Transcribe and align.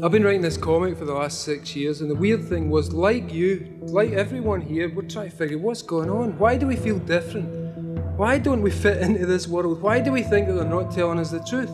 I've 0.00 0.12
been 0.12 0.22
writing 0.22 0.42
this 0.42 0.56
comic 0.56 0.96
for 0.96 1.04
the 1.04 1.12
last 1.12 1.42
six 1.42 1.74
years, 1.74 2.00
and 2.00 2.08
the 2.10 2.14
weird 2.14 2.44
thing 2.44 2.70
was, 2.70 2.92
like 2.92 3.32
you, 3.32 3.78
like 3.80 4.12
everyone 4.12 4.60
here, 4.60 4.92
we're 4.94 5.02
trying 5.02 5.30
to 5.30 5.36
figure 5.36 5.58
what's 5.58 5.82
going 5.82 6.08
on. 6.08 6.38
Why 6.38 6.56
do 6.56 6.68
we 6.68 6.76
feel 6.76 6.98
different? 7.00 7.48
Why 8.16 8.38
don't 8.38 8.62
we 8.62 8.70
fit 8.70 8.98
into 8.98 9.26
this 9.26 9.48
world? 9.48 9.82
Why 9.82 9.98
do 10.00 10.12
we 10.12 10.22
think 10.22 10.46
that 10.46 10.54
they're 10.54 10.64
not 10.64 10.92
telling 10.92 11.18
us 11.18 11.30
the 11.32 11.40
truth? 11.40 11.70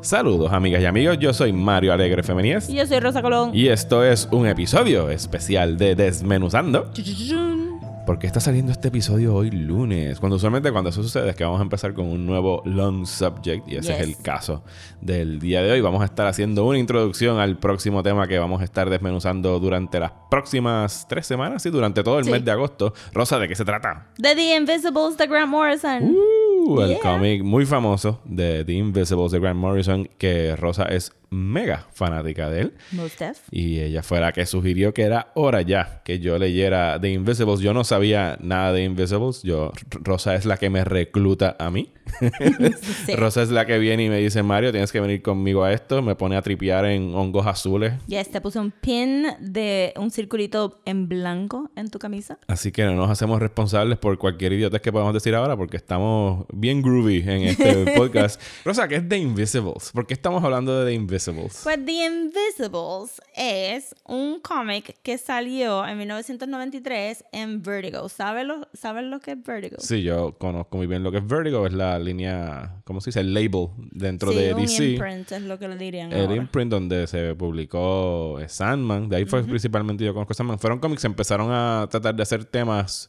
Saludos 0.00 0.52
amigas 0.52 0.80
y 0.80 0.86
amigos, 0.86 1.18
yo 1.18 1.32
soy 1.32 1.52
Mario 1.52 1.92
Alegre 1.92 2.22
Femenías 2.22 2.68
Y 2.70 2.76
yo 2.76 2.86
soy 2.86 3.00
Rosa 3.00 3.20
Colón. 3.20 3.50
y 3.54 3.68
esto 3.68 4.04
es 4.04 4.28
un 4.30 4.46
episodio 4.46 5.10
especial 5.10 5.76
de 5.76 5.94
Desmenuzando. 5.96 6.90
¿Por 8.08 8.18
qué 8.18 8.26
está 8.26 8.40
saliendo 8.40 8.72
este 8.72 8.88
episodio 8.88 9.34
hoy 9.34 9.50
lunes? 9.50 10.18
Cuando 10.18 10.36
usualmente 10.36 10.72
cuando 10.72 10.88
eso 10.88 11.02
sucede 11.02 11.28
es 11.28 11.36
que 11.36 11.44
vamos 11.44 11.60
a 11.60 11.62
empezar 11.62 11.92
con 11.92 12.06
un 12.06 12.24
nuevo 12.24 12.62
long 12.64 13.04
subject 13.04 13.68
y 13.68 13.76
ese 13.76 13.92
es 13.92 14.00
el 14.00 14.16
caso 14.16 14.64
del 15.02 15.38
día 15.38 15.60
de 15.62 15.72
hoy. 15.72 15.82
Vamos 15.82 16.00
a 16.00 16.06
estar 16.06 16.26
haciendo 16.26 16.64
una 16.64 16.78
introducción 16.78 17.38
al 17.38 17.58
próximo 17.58 18.02
tema 18.02 18.26
que 18.26 18.38
vamos 18.38 18.62
a 18.62 18.64
estar 18.64 18.88
desmenuzando 18.88 19.60
durante 19.60 20.00
las 20.00 20.12
próximas 20.30 21.04
tres 21.06 21.26
semanas 21.26 21.66
y 21.66 21.70
durante 21.70 22.02
todo 22.02 22.18
el 22.18 22.24
Sí. 22.24 22.30
mes 22.30 22.42
de 22.46 22.50
agosto. 22.50 22.94
Rosa, 23.12 23.38
¿de 23.38 23.46
qué 23.46 23.54
se 23.54 23.66
trata? 23.66 24.06
De 24.16 24.34
The 24.34 24.56
Invisibles 24.56 25.18
de 25.18 25.26
Grant 25.26 25.50
Morrison. 25.50 26.02
Uh, 26.66 26.80
el 26.80 26.88
Yeah. 26.92 27.00
cómic 27.02 27.42
muy 27.44 27.66
famoso 27.66 28.22
de 28.24 28.64
The 28.64 28.72
Invisibles 28.72 29.32
de 29.32 29.38
Grant 29.38 29.60
Morrison, 29.60 30.08
que 30.16 30.56
Rosa 30.56 30.84
es 30.84 31.12
mega 31.30 31.86
fanática 31.92 32.48
de 32.50 32.60
él. 32.62 32.74
Most. 32.92 33.20
Y 33.50 33.80
ella 33.80 34.02
fue 34.02 34.20
la 34.20 34.32
que 34.32 34.46
sugirió 34.46 34.94
que 34.94 35.02
era 35.02 35.32
hora 35.34 35.62
ya 35.62 36.02
que 36.04 36.18
yo 36.18 36.38
leyera 36.38 36.98
The 37.00 37.10
Invisibles. 37.10 37.60
Yo 37.60 37.74
no 37.74 37.84
sabía 37.84 38.38
nada 38.40 38.72
de 38.72 38.84
Invisibles. 38.84 39.42
Yo, 39.42 39.72
Rosa 39.90 40.34
es 40.34 40.44
la 40.44 40.56
que 40.56 40.70
me 40.70 40.84
recluta 40.84 41.56
a 41.58 41.70
mí. 41.70 41.92
Sí. 43.04 43.14
Rosa 43.16 43.42
es 43.42 43.50
la 43.50 43.66
que 43.66 43.78
viene 43.78 44.04
y 44.04 44.08
me 44.08 44.16
dice, 44.18 44.42
Mario, 44.42 44.70
tienes 44.72 44.90
que 44.90 45.00
venir 45.00 45.20
conmigo 45.20 45.62
a 45.62 45.72
esto. 45.72 46.00
Me 46.00 46.14
pone 46.14 46.36
a 46.36 46.42
tripear 46.42 46.86
en 46.86 47.14
hongos 47.14 47.46
azules. 47.46 47.92
Yes, 48.06 48.30
te 48.30 48.40
puse 48.40 48.58
un 48.58 48.70
pin 48.70 49.26
de 49.40 49.92
un 49.96 50.10
circulito 50.10 50.80
en 50.86 51.06
blanco 51.08 51.70
en 51.76 51.90
tu 51.90 51.98
camisa. 51.98 52.38
Así 52.46 52.72
que 52.72 52.84
no 52.84 52.94
nos 52.94 53.10
hacemos 53.10 53.40
responsables 53.40 53.98
por 53.98 54.16
cualquier 54.18 54.54
idiotez 54.54 54.80
que 54.80 54.90
podamos 54.90 55.12
decir 55.12 55.34
ahora 55.34 55.56
porque 55.56 55.76
estamos 55.76 56.46
bien 56.52 56.80
groovy 56.80 57.18
en 57.20 57.42
este 57.42 57.92
podcast. 57.96 58.40
Rosa, 58.64 58.88
¿qué 58.88 58.96
es 58.96 59.08
The 59.08 59.18
Invisibles? 59.18 59.90
¿Por 59.92 60.06
qué 60.06 60.14
estamos 60.14 60.42
hablando 60.42 60.80
de 60.80 60.86
The 60.86 60.94
Invisibles? 60.94 61.17
Pues 61.64 61.84
The 61.84 62.06
Invisibles 62.06 63.20
es 63.36 63.94
un 64.04 64.40
cómic 64.40 64.96
que 65.02 65.18
salió 65.18 65.86
en 65.86 65.98
1993 65.98 67.24
en 67.32 67.62
Vertigo. 67.62 68.08
¿Sabes 68.08 68.46
lo, 68.46 68.68
¿sabes 68.72 69.04
lo 69.04 69.20
que 69.20 69.32
es 69.32 69.42
Vertigo? 69.42 69.76
Sí, 69.78 70.02
yo 70.02 70.36
conozco 70.38 70.76
muy 70.76 70.86
bien 70.86 71.02
lo 71.02 71.10
que 71.10 71.18
es 71.18 71.26
Vertigo. 71.26 71.66
Es 71.66 71.72
la 71.72 71.98
línea, 71.98 72.80
¿cómo 72.84 73.00
se 73.00 73.10
dice? 73.10 73.20
El 73.20 73.34
label 73.34 73.68
dentro 73.92 74.30
Sí, 74.32 74.38
de 74.38 74.54
un 74.54 74.60
DC. 74.62 74.84
imprint 74.92 75.32
es 75.32 75.42
lo 75.42 75.58
que 75.58 75.68
le 75.68 75.76
dirían 75.76 76.12
El 76.12 76.22
ahora. 76.22 76.36
imprint 76.36 76.70
donde 76.70 77.06
se 77.06 77.34
publicó 77.34 78.38
eh, 78.40 78.48
Sandman. 78.48 79.08
De 79.08 79.16
ahí 79.16 79.24
fue 79.24 79.42
principalmente 79.44 80.04
yo 80.04 80.14
conozco 80.14 80.34
Sandman. 80.34 80.58
Fueron 80.58 80.78
cómics 80.78 81.02
que 81.02 81.06
empezaron 81.08 81.50
a 81.50 81.86
tratar 81.90 82.14
de 82.14 82.22
hacer 82.22 82.44
temas 82.44 83.08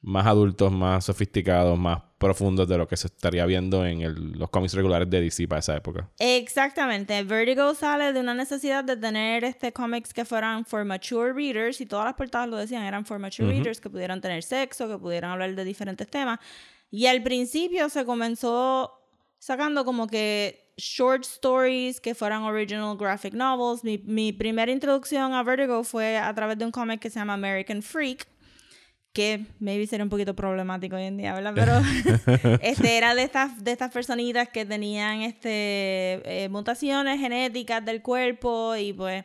más 0.00 0.26
adultos, 0.26 0.70
más 0.72 1.04
sofisticados, 1.04 1.78
más 1.78 2.02
profundos 2.18 2.68
de 2.68 2.78
lo 2.78 2.86
que 2.88 2.96
se 2.96 3.08
estaría 3.08 3.44
viendo 3.46 3.84
en 3.84 4.00
el- 4.02 4.32
los 4.32 4.48
cómics 4.50 4.74
regulares 4.74 5.08
de 5.10 5.20
DC 5.20 5.46
para 5.48 5.58
esa 5.60 5.76
época. 5.76 6.08
Exactamente. 6.18 7.22
Vertigo 7.24 7.74
sale 7.74 8.12
de 8.12 8.20
una 8.20 8.34
necesidad 8.34 8.84
de 8.84 8.96
tener 8.96 9.44
este 9.44 9.72
cómics 9.72 10.12
que 10.14 10.24
fueran 10.24 10.64
for 10.64 10.84
mature 10.84 11.32
readers 11.32 11.80
y 11.80 11.86
todas 11.86 12.04
las 12.06 12.14
portadas 12.14 12.48
lo 12.48 12.56
decían, 12.56 12.82
eran 12.84 13.04
for 13.04 13.18
mature 13.18 13.48
readers 13.48 13.80
que 13.80 13.90
pudieran 13.90 14.20
tener 14.20 14.42
sexo, 14.42 14.88
que 14.88 14.98
pudieran 14.98 15.30
hablar 15.32 15.54
de 15.54 15.64
diferentes 15.64 16.08
temas. 16.08 16.38
Y 16.90 17.06
al 17.06 17.22
principio 17.22 17.88
se 17.88 18.04
comenzó 18.04 18.92
sacando 19.38 19.84
como 19.84 20.06
que 20.06 20.72
short 20.76 21.24
stories 21.24 22.00
que 22.00 22.14
fueran 22.14 22.42
original 22.42 22.96
graphic 22.96 23.34
novels. 23.34 23.82
Mi, 23.84 23.98
mi 23.98 24.32
primera 24.32 24.70
introducción 24.72 25.34
a 25.34 25.42
Vertigo 25.42 25.82
fue 25.84 26.16
a 26.16 26.32
través 26.34 26.56
de 26.58 26.64
un 26.64 26.70
cómic 26.70 27.00
que 27.00 27.10
se 27.10 27.18
llama 27.18 27.34
American 27.34 27.82
Freak 27.82 28.26
que 29.12 29.46
maybe 29.58 29.86
sería 29.86 30.04
un 30.04 30.10
poquito 30.10 30.34
problemático 30.34 30.96
hoy 30.96 31.04
en 31.04 31.16
día, 31.16 31.34
¿verdad? 31.34 31.52
Pero 32.34 32.58
este 32.62 32.96
era 32.96 33.14
de 33.14 33.22
estas, 33.22 33.62
de 33.62 33.72
estas 33.72 33.92
personitas 33.92 34.48
que 34.48 34.64
tenían 34.64 35.22
este, 35.22 36.20
eh, 36.24 36.48
mutaciones 36.50 37.18
genéticas 37.20 37.84
del 37.84 38.02
cuerpo 38.02 38.76
y 38.76 38.92
pues 38.92 39.24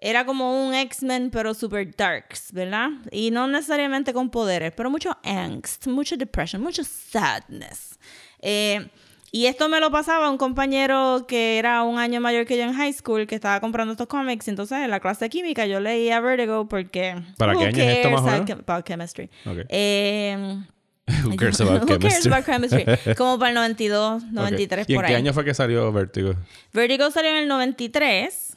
era 0.00 0.24
como 0.24 0.64
un 0.64 0.74
X-Men 0.74 1.30
pero 1.30 1.54
super 1.54 1.94
darks, 1.96 2.52
¿verdad? 2.52 2.90
Y 3.10 3.32
no 3.32 3.48
necesariamente 3.48 4.12
con 4.12 4.30
poderes, 4.30 4.72
pero 4.72 4.90
mucho 4.90 5.16
angst, 5.24 5.88
mucha 5.88 6.16
depression, 6.16 6.62
mucho 6.62 6.84
sadness. 6.84 7.98
Eh, 8.40 8.88
y 9.30 9.46
esto 9.46 9.68
me 9.68 9.80
lo 9.80 9.90
pasaba 9.90 10.30
un 10.30 10.38
compañero 10.38 11.26
que 11.28 11.58
era 11.58 11.82
un 11.82 11.98
año 11.98 12.20
mayor 12.20 12.46
que 12.46 12.56
yo 12.56 12.62
en 12.64 12.72
high 12.74 12.92
school, 12.92 13.26
que 13.26 13.34
estaba 13.34 13.60
comprando 13.60 13.92
estos 13.92 14.06
cómics. 14.06 14.48
Entonces, 14.48 14.78
en 14.78 14.90
la 14.90 15.00
clase 15.00 15.26
de 15.26 15.28
química 15.30 15.66
yo 15.66 15.80
leía 15.80 16.20
Vertigo 16.20 16.68
porque... 16.68 17.14
¿Para 17.36 17.52
who 17.54 17.60
qué 17.60 17.66
año 17.66 17.82
es 17.82 17.96
esto 17.98 18.10
más 18.10 18.22
o 18.22 18.24
cares? 18.24 18.40
menos? 18.46 18.60
About 18.66 18.86
chemistry. 18.86 19.30
Ok. 19.46 19.58
Eh, 19.68 20.58
Who 21.24 21.36
cares 21.36 21.60
about 21.60 21.82
who 21.82 21.86
cares 21.98 22.00
chemistry? 22.22 22.32
about 22.32 22.44
chemistry? 22.46 23.14
Como 23.16 23.38
para 23.38 23.50
el 23.50 23.54
92, 23.54 24.24
93 24.32 24.84
Ok. 24.84 24.90
¿Y 24.90 24.92
en 24.92 24.96
por 24.98 25.06
qué 25.06 25.14
ahí. 25.14 25.22
año 25.22 25.32
fue 25.32 25.44
que 25.44 25.54
salió 25.54 25.90
Vertigo? 25.92 26.34
Vertigo 26.72 27.10
salió 27.10 27.30
en 27.30 27.36
el 27.38 27.48
93. 27.48 28.56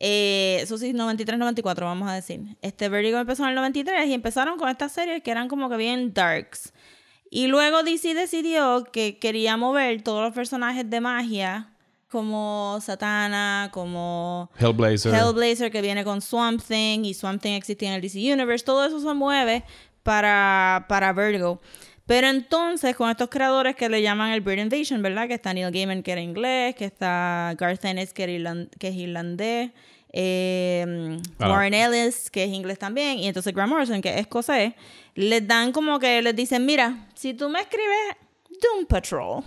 eh, 0.00 0.58
eso 0.62 0.78
sí, 0.78 0.92
93, 0.92 1.38
94, 1.38 1.86
vamos 1.86 2.08
a 2.08 2.14
decir. 2.14 2.40
Este 2.62 2.88
Vertigo 2.88 3.18
empezó 3.18 3.42
en 3.44 3.48
el 3.50 3.54
93 3.56 4.06
y 4.06 4.14
empezaron 4.14 4.56
con 4.58 4.68
estas 4.68 4.92
series 4.92 5.22
que 5.22 5.30
eran 5.32 5.48
como 5.48 5.68
que 5.68 5.76
bien 5.76 6.12
darks. 6.14 6.72
Y 7.30 7.46
luego 7.46 7.82
DC 7.82 8.14
decidió 8.14 8.84
que 8.92 9.18
quería 9.18 9.56
mover 9.56 10.02
todos 10.02 10.22
los 10.24 10.32
personajes 10.34 10.88
de 10.88 11.00
magia, 11.00 11.72
como 12.10 12.78
Satana, 12.80 13.68
como 13.72 14.50
Hellblazer. 14.58 15.12
Hellblazer 15.14 15.70
que 15.70 15.82
viene 15.82 16.04
con 16.04 16.22
Swamp 16.22 16.62
Thing 16.66 17.04
y 17.04 17.12
Swamp 17.12 17.42
Thing 17.42 17.52
existía 17.52 17.90
en 17.90 17.96
el 17.96 18.00
DC 18.00 18.18
Universe, 18.32 18.64
todo 18.64 18.84
eso 18.86 18.98
se 18.98 19.12
mueve 19.14 19.62
para, 20.02 20.86
para 20.88 21.12
Vertigo. 21.12 21.60
Pero 22.06 22.28
entonces, 22.28 22.96
con 22.96 23.10
estos 23.10 23.28
creadores 23.28 23.76
que 23.76 23.90
le 23.90 24.00
llaman 24.00 24.32
el 24.32 24.40
Bird 24.40 24.58
Invasion, 24.60 25.02
¿verdad? 25.02 25.28
Que 25.28 25.34
está 25.34 25.52
Neil 25.52 25.70
Gaiman, 25.70 26.02
que 26.02 26.12
era 26.12 26.22
inglés, 26.22 26.74
que 26.74 26.86
está 26.86 27.54
Garth 27.58 27.84
Ennis, 27.84 28.14
que, 28.14 28.22
era 28.22 28.32
irlan- 28.32 28.70
que 28.78 28.88
es 28.88 28.94
irlandés, 28.94 29.70
eh, 30.12 31.18
Ah. 31.38 31.50
Warren 31.50 31.74
Ellis, 31.74 32.30
que 32.30 32.44
es 32.44 32.50
inglés 32.50 32.78
también, 32.78 33.18
y 33.18 33.26
entonces 33.28 33.54
Grant 33.54 33.70
Morrison, 33.70 34.00
que 34.00 34.10
es 34.10 34.20
escocés, 34.20 34.74
les 35.14 35.46
dan 35.46 35.72
como 35.72 35.98
que 35.98 36.22
les 36.22 36.34
dicen, 36.34 36.64
mira, 36.66 37.08
si 37.14 37.34
tú 37.34 37.48
me 37.48 37.60
escribes 37.60 38.16
Doom 38.48 38.86
Patrol, 38.86 39.42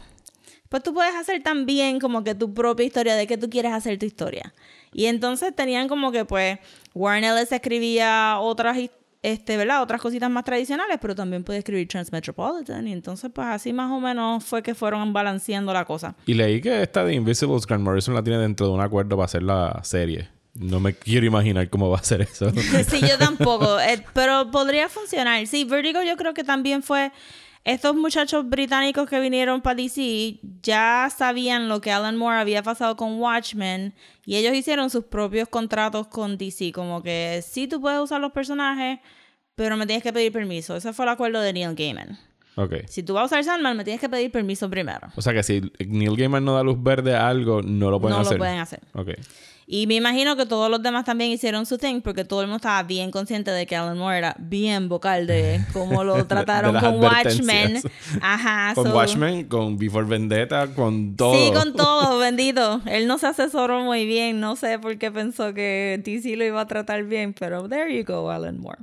pues 0.70 0.84
tú 0.84 0.94
puedes 0.94 1.14
hacer 1.16 1.44
también 1.44 2.00
como 2.00 2.24
que 2.24 2.34
tu 2.36 2.54
propia 2.54 2.86
historia 2.86 3.16
de 3.16 3.28
que 3.28 3.38
tú 3.38 3.50
quieres 3.50 3.74
hacer 3.74 3.98
tu 4.00 4.06
historia. 4.06 4.54
Y 4.94 5.06
entonces 5.06 5.54
tenían 5.56 5.88
como 5.88 6.12
que 6.12 6.26
pues 6.26 6.60
Warren 6.94 7.24
Ellis 7.24 7.52
escribía 7.52 8.38
otras 8.40 8.78
este, 9.22 9.56
¿verdad? 9.56 9.84
Otras 9.84 10.02
cositas 10.02 10.30
más 10.32 10.44
tradicionales, 10.44 10.98
pero 11.00 11.14
también 11.14 11.44
puede 11.44 11.60
escribir 11.60 11.88
Transmetropolitan 11.88 12.88
y 12.88 12.94
entonces 12.94 13.30
pues 13.34 13.48
así 13.48 13.72
más 13.72 13.92
o 13.92 14.00
menos 14.00 14.44
fue 14.44 14.64
que 14.64 14.74
fueron 14.74 15.14
balanceando 15.14 15.74
la 15.74 15.86
cosa. 15.86 16.16
Y 16.26 16.34
leí 16.34 16.60
que 16.62 16.82
esta 16.82 17.04
de 17.04 17.14
Invisibles, 17.14 17.68
Grant 17.68 17.84
Morrison 17.84 18.16
la 18.16 18.24
tiene 18.24 18.40
dentro 18.40 18.68
de 18.68 18.74
un 18.74 18.82
acuerdo 18.82 19.16
para 19.16 19.26
hacer 19.26 19.44
la 19.44 19.80
serie. 19.84 20.30
No 20.54 20.80
me 20.80 20.94
quiero 20.94 21.26
imaginar 21.26 21.70
cómo 21.70 21.90
va 21.90 21.98
a 21.98 22.04
ser 22.04 22.22
eso. 22.22 22.52
Sí, 22.90 23.00
yo 23.02 23.18
tampoco, 23.18 23.80
eh, 23.80 24.04
pero 24.14 24.52
podría 24.52 24.90
funcionar. 24.90 25.46
Sí, 25.48 25.64
Vertigo 25.64 26.02
yo 26.04 26.18
creo 26.18 26.34
que 26.34 26.44
también 26.44 26.84
fue 26.84 27.12
estos 27.64 27.96
muchachos 27.96 28.50
británicos 28.50 29.08
que 29.08 29.20
vinieron 29.20 29.62
para 29.62 29.76
DC 29.76 30.40
ya 30.64 31.10
sabían 31.16 31.70
lo 31.70 31.80
que 31.80 31.92
Alan 31.92 32.18
Moore 32.18 32.38
había 32.40 32.64
pasado 32.64 32.96
con 32.96 33.20
Watchmen 33.20 33.94
y 34.26 34.36
ellos 34.36 34.54
hicieron 34.56 34.90
sus 34.90 35.06
propios 35.06 35.48
contratos 35.48 36.08
con 36.08 36.38
DC, 36.38 36.72
como 36.72 37.04
que 37.04 37.44
sí 37.48 37.68
tú 37.68 37.80
puedes 37.80 38.00
usar 38.00 38.20
los 38.20 38.32
personajes, 38.32 39.00
pero 39.56 39.78
me 39.78 39.86
tienes 39.86 40.04
que 40.04 40.12
pedir 40.12 40.32
permiso. 40.32 40.76
Ese 40.76 40.92
fue 40.92 41.06
el 41.06 41.10
acuerdo 41.10 41.40
de 41.40 41.54
Neil 41.54 41.76
Gaiman. 41.76 42.18
ok. 42.56 42.74
Si 42.88 43.04
tú 43.04 43.14
vas 43.14 43.24
a 43.24 43.26
usar 43.28 43.44
Sandman, 43.44 43.78
me 43.78 43.84
tienes 43.84 44.02
que 44.02 44.10
pedir 44.10 44.32
permiso 44.32 44.68
primero. 44.70 45.10
O 45.16 45.22
sea 45.22 45.32
que 45.34 45.44
si 45.44 45.62
Neil 45.86 46.18
Gaiman 46.18 46.44
no 46.44 46.56
da 46.56 46.64
luz 46.64 46.82
verde 46.82 47.16
a 47.16 47.28
algo, 47.28 47.62
no 47.62 47.92
lo 47.92 48.02
pueden 48.02 48.18
no 48.18 48.22
hacer. 48.24 48.34
lo 48.34 48.40
pueden 48.40 48.60
hacer. 48.60 48.80
Ok. 48.96 49.10
Y 49.74 49.88
me 49.88 49.96
imagino 49.96 50.36
que 50.36 50.46
todos 50.46 50.70
los 50.70 50.84
demás 50.84 51.06
también 51.06 51.32
hicieron 51.32 51.66
su 51.66 51.78
thing 51.78 52.02
porque 52.02 52.26
todo 52.26 52.42
el 52.42 52.48
mundo 52.48 52.58
estaba 52.58 52.84
bien 52.84 53.10
consciente 53.10 53.52
de 53.52 53.66
que 53.66 53.78
Alan 53.78 53.98
Moore 53.98 54.18
era 54.18 54.36
bien 54.38 54.90
vocal 54.90 55.28
de 55.28 55.62
cómo 55.72 56.04
lo 56.04 56.26
trataron 56.28 56.74
las 56.74 56.84
con 56.84 57.02
Watchmen. 57.02 57.82
Ajá. 58.22 58.74
Con 58.76 58.88
so- 58.88 58.94
Watchmen, 58.94 59.46
con 59.48 59.78
Before 59.78 60.06
Vendetta, 60.06 60.68
con 60.74 61.16
todo. 61.16 61.34
Sí, 61.34 61.54
con 61.54 61.74
todo, 61.78 62.20
bendito. 62.20 62.82
Él 62.86 63.08
no 63.08 63.18
se 63.18 63.28
asesoró 63.28 63.80
muy 63.80 64.06
bien. 64.06 64.42
No 64.42 64.58
sé 64.58 64.78
por 64.78 64.98
qué 64.98 65.10
pensó 65.10 65.54
que 65.54 66.02
DC 66.04 66.36
lo 66.36 66.44
iba 66.44 66.60
a 66.60 66.68
tratar 66.68 67.06
bien, 67.06 67.34
pero 67.34 67.70
there 67.70 67.98
you 67.98 68.04
go, 68.04 68.30
Alan 68.30 68.60
Moore. 68.60 68.80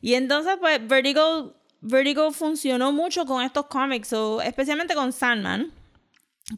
Y 0.00 0.14
entonces, 0.14 0.56
pues, 0.58 0.88
Vertigo, 0.88 1.52
Vertigo 1.82 2.32
funcionó 2.32 2.92
mucho 2.92 3.26
con 3.26 3.42
estos 3.42 3.66
cómics, 3.66 4.08
so, 4.08 4.40
especialmente 4.40 4.94
con 4.94 5.12
Sandman. 5.12 5.70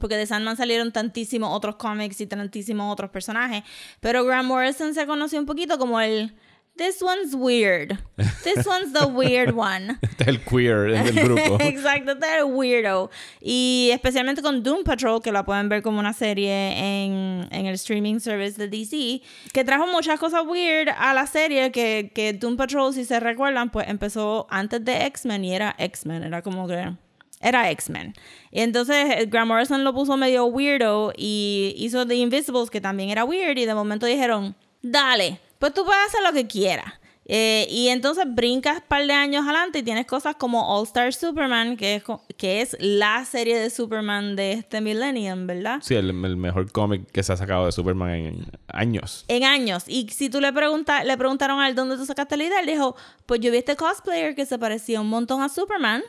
Porque 0.00 0.16
de 0.16 0.26
Sandman 0.26 0.56
salieron 0.56 0.92
tantísimos 0.92 1.54
otros 1.54 1.76
cómics 1.76 2.20
y 2.20 2.26
tantísimos 2.26 2.92
otros 2.92 3.10
personajes. 3.10 3.62
Pero 4.00 4.24
Grant 4.24 4.48
Morrison 4.48 4.94
se 4.94 5.06
conoció 5.06 5.38
un 5.38 5.46
poquito 5.46 5.78
como 5.78 6.00
el 6.00 6.34
this 6.76 7.02
one's 7.02 7.34
weird. 7.34 7.98
This 8.44 8.66
one's 8.66 8.92
the 8.92 9.06
weird 9.06 9.54
one. 9.54 9.98
Este 10.02 10.24
es 10.24 10.28
el 10.28 10.40
queer 10.40 10.90
del 10.92 11.24
grupo. 11.24 11.56
Exacto, 11.60 12.12
este 12.12 12.26
es 12.26 12.38
el 12.38 12.44
weirdo. 12.44 13.10
Y 13.40 13.90
especialmente 13.92 14.42
con 14.42 14.62
Doom 14.62 14.84
Patrol, 14.84 15.22
que 15.22 15.32
la 15.32 15.44
pueden 15.44 15.68
ver 15.68 15.82
como 15.82 15.98
una 15.98 16.12
serie 16.12 17.04
en, 17.04 17.48
en 17.50 17.66
el 17.66 17.74
streaming 17.74 18.20
service 18.20 18.58
de 18.58 18.68
DC, 18.68 19.22
que 19.52 19.64
trajo 19.64 19.86
muchas 19.86 20.18
cosas 20.18 20.42
weird 20.46 20.88
a 20.96 21.14
la 21.14 21.26
serie, 21.26 21.70
que, 21.72 22.10
que 22.14 22.32
Doom 22.32 22.56
Patrol, 22.56 22.92
si 22.92 23.04
se 23.04 23.20
recuerdan, 23.20 23.70
pues 23.70 23.88
empezó 23.88 24.46
antes 24.50 24.84
de 24.84 25.06
X-Men 25.06 25.44
y 25.44 25.54
era 25.54 25.74
X-Men, 25.78 26.24
era 26.24 26.42
como 26.42 26.68
que 26.68 26.92
era 27.40 27.70
X-Men. 27.70 28.14
Y 28.50 28.60
entonces 28.60 29.06
eh, 29.16 29.26
Grant 29.26 29.48
Morrison 29.48 29.84
lo 29.84 29.92
puso 29.92 30.16
medio 30.16 30.46
weirdo 30.46 31.12
y 31.16 31.74
hizo 31.76 32.06
The 32.06 32.14
Invisibles, 32.14 32.70
que 32.70 32.80
también 32.80 33.10
era 33.10 33.24
weird, 33.24 33.58
y 33.58 33.66
de 33.66 33.74
momento 33.74 34.06
dijeron, 34.06 34.54
dale, 34.82 35.40
pues 35.58 35.74
tú 35.74 35.84
puedes 35.84 36.06
hacer 36.06 36.22
lo 36.22 36.32
que 36.32 36.46
quieras. 36.46 36.94
Eh, 37.28 37.66
y 37.68 37.88
entonces 37.88 38.24
brincas 38.28 38.76
un 38.76 38.82
par 38.86 39.04
de 39.04 39.12
años 39.12 39.42
adelante 39.44 39.80
y 39.80 39.82
tienes 39.82 40.06
cosas 40.06 40.36
como 40.36 40.72
All 40.72 40.84
Star 40.84 41.12
Superman, 41.12 41.76
que 41.76 41.96
es, 41.96 42.04
que 42.36 42.60
es 42.60 42.76
la 42.78 43.24
serie 43.24 43.58
de 43.58 43.68
Superman 43.68 44.36
de 44.36 44.52
este 44.52 44.80
millennium, 44.80 45.46
¿verdad? 45.46 45.80
Sí, 45.82 45.96
el, 45.96 46.10
el 46.10 46.36
mejor 46.36 46.70
cómic 46.70 47.10
que 47.10 47.24
se 47.24 47.32
ha 47.32 47.36
sacado 47.36 47.66
de 47.66 47.72
Superman 47.72 48.10
en 48.10 48.46
años. 48.68 49.24
En 49.26 49.42
años. 49.42 49.84
Y 49.88 50.08
si 50.10 50.30
tú 50.30 50.40
le, 50.40 50.52
preguntas 50.52 51.04
le 51.04 51.16
preguntaron 51.18 51.58
a 51.58 51.68
él 51.68 51.74
dónde 51.74 51.96
tú 51.96 52.06
sacaste 52.06 52.36
la 52.36 52.44
idea, 52.44 52.60
él 52.60 52.66
dijo, 52.66 52.94
pues 53.26 53.40
yo 53.40 53.50
vi 53.50 53.58
este 53.58 53.74
cosplayer 53.74 54.36
que 54.36 54.46
se 54.46 54.56
parecía 54.56 55.00
un 55.00 55.08
montón 55.08 55.42
a 55.42 55.48
Superman, 55.48 56.04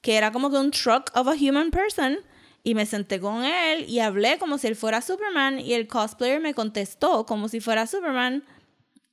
que 0.00 0.16
era 0.16 0.32
como 0.32 0.50
que 0.50 0.56
un 0.56 0.70
truck 0.70 1.10
of 1.14 1.28
a 1.28 1.34
human 1.34 1.70
person. 1.70 2.18
Y 2.62 2.74
me 2.74 2.84
senté 2.84 3.20
con 3.20 3.44
él 3.44 3.88
y 3.88 4.00
hablé 4.00 4.38
como 4.38 4.58
si 4.58 4.66
él 4.66 4.74
fuera 4.74 5.00
Superman 5.00 5.60
y 5.60 5.74
el 5.74 5.86
cosplayer 5.86 6.40
me 6.40 6.52
contestó 6.52 7.24
como 7.24 7.48
si 7.48 7.60
fuera 7.60 7.86
Superman. 7.86 8.42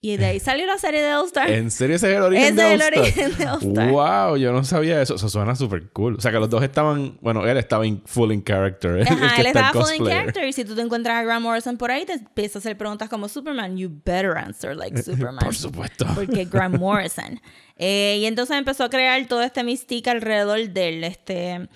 Y 0.06 0.18
de 0.18 0.26
ahí 0.26 0.40
salió 0.42 0.66
la 0.66 0.78
serie 0.78 1.02
de 1.02 1.14
All 1.14 1.26
Star. 1.28 1.50
¿En 1.50 1.72
serio 1.72 1.96
ese 1.96 2.12
es 2.12 2.18
el 2.18 2.24
origen 2.24 2.60
Ese 2.60 2.62
de 2.62 2.74
es 2.74 2.74
el 2.74 2.82
All 2.82 2.88
Star? 2.90 3.00
origen 3.00 3.38
de 3.38 3.48
All 3.48 3.60
Star. 3.64 3.90
Wow, 3.90 4.36
yo 4.36 4.52
no 4.52 4.66
sabía 4.66 5.02
eso. 5.02 5.16
Eso 5.16 5.30
suena 5.30 5.56
súper 5.56 5.92
cool. 5.92 6.16
O 6.18 6.20
sea, 6.20 6.30
que 6.34 6.40
los 6.40 6.50
dos 6.50 6.62
estaban... 6.62 7.18
Bueno, 7.22 7.48
él 7.48 7.56
estaba 7.56 7.88
in, 7.88 8.02
full 8.06 8.34
in 8.34 8.44
character. 8.44 8.98
el 8.98 9.08
Ajá, 9.08 9.34
que 9.34 9.42
él 9.42 9.48
el 9.48 9.56
estaba 9.56 9.72
full 9.72 9.96
in 9.96 10.06
character. 10.06 10.46
Y 10.46 10.52
si 10.52 10.66
tú 10.66 10.76
te 10.76 10.82
encuentras 10.82 11.16
a 11.16 11.24
Grant 11.24 11.42
Morrison 11.42 11.78
por 11.78 11.90
ahí, 11.90 12.06
te 12.06 12.14
empiezas 12.16 12.58
a 12.58 12.60
hacer 12.60 12.78
preguntas 12.78 13.08
como 13.08 13.30
Superman. 13.30 13.78
You 13.78 13.90
better 14.04 14.38
answer 14.38 14.76
like 14.76 15.02
Superman. 15.02 15.40
Por 15.40 15.56
supuesto. 15.56 16.06
Porque 16.14 16.44
Grant 16.52 16.78
Morrison. 16.78 17.40
Eh, 17.76 18.20
y 18.22 18.26
entonces 18.26 18.56
empezó 18.56 18.84
a 18.84 18.90
crear 18.92 19.26
todo 19.26 19.42
este 19.42 19.64
mystique 19.64 20.08
alrededor 20.08 20.70
de 20.70 20.90
él. 20.90 21.04
Este, 21.04 21.68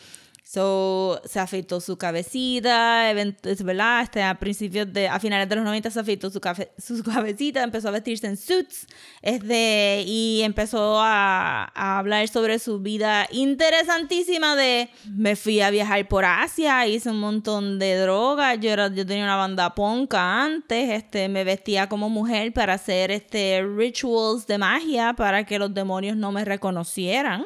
so, 0.49 1.21
se 1.25 1.41
afeitó 1.41 1.81
su 1.81 1.97
cabecita, 1.97 3.11
es 3.11 3.63
verdad, 3.63 4.01
este, 4.01 4.23
a 4.23 4.39
principios 4.39 4.91
de, 4.93 5.09
a 5.09 5.19
finales 5.19 5.49
de 5.49 5.55
los 5.57 5.65
90 5.65 5.91
se 5.91 5.99
afeitó 5.99 6.29
su, 6.29 6.39
su 6.77 7.03
cabecita, 7.03 7.63
empezó 7.63 7.89
a 7.89 7.91
vestirse 7.91 8.27
en 8.27 8.37
suits, 8.37 8.87
este, 9.21 10.03
y 10.07 10.41
empezó 10.43 11.01
a, 11.01 11.69
a 11.75 11.99
hablar 11.99 12.29
sobre 12.29 12.59
su 12.59 12.79
vida 12.79 13.27
interesantísima 13.31 14.55
de, 14.55 14.89
me 15.13 15.35
fui 15.35 15.59
a 15.59 15.69
viajar 15.69 16.07
por 16.07 16.23
Asia, 16.23 16.87
hice 16.87 17.09
un 17.09 17.19
montón 17.19 17.77
de 17.77 17.97
drogas, 17.97 18.57
yo, 18.61 18.69
era, 18.69 18.87
yo 18.87 19.05
tenía 19.05 19.25
una 19.25 19.35
banda 19.35 19.75
ponca 19.75 20.45
antes, 20.45 20.91
este, 20.91 21.27
me 21.27 21.43
vestía 21.43 21.89
como 21.89 22.09
mujer 22.09 22.53
para 22.53 22.75
hacer 22.75 23.11
este, 23.11 23.63
rituals 23.63 24.47
de 24.47 24.57
magia 24.57 25.13
para 25.13 25.43
que 25.43 25.59
los 25.59 25.73
demonios 25.73 26.15
no 26.15 26.31
me 26.31 26.45
reconocieran. 26.45 27.43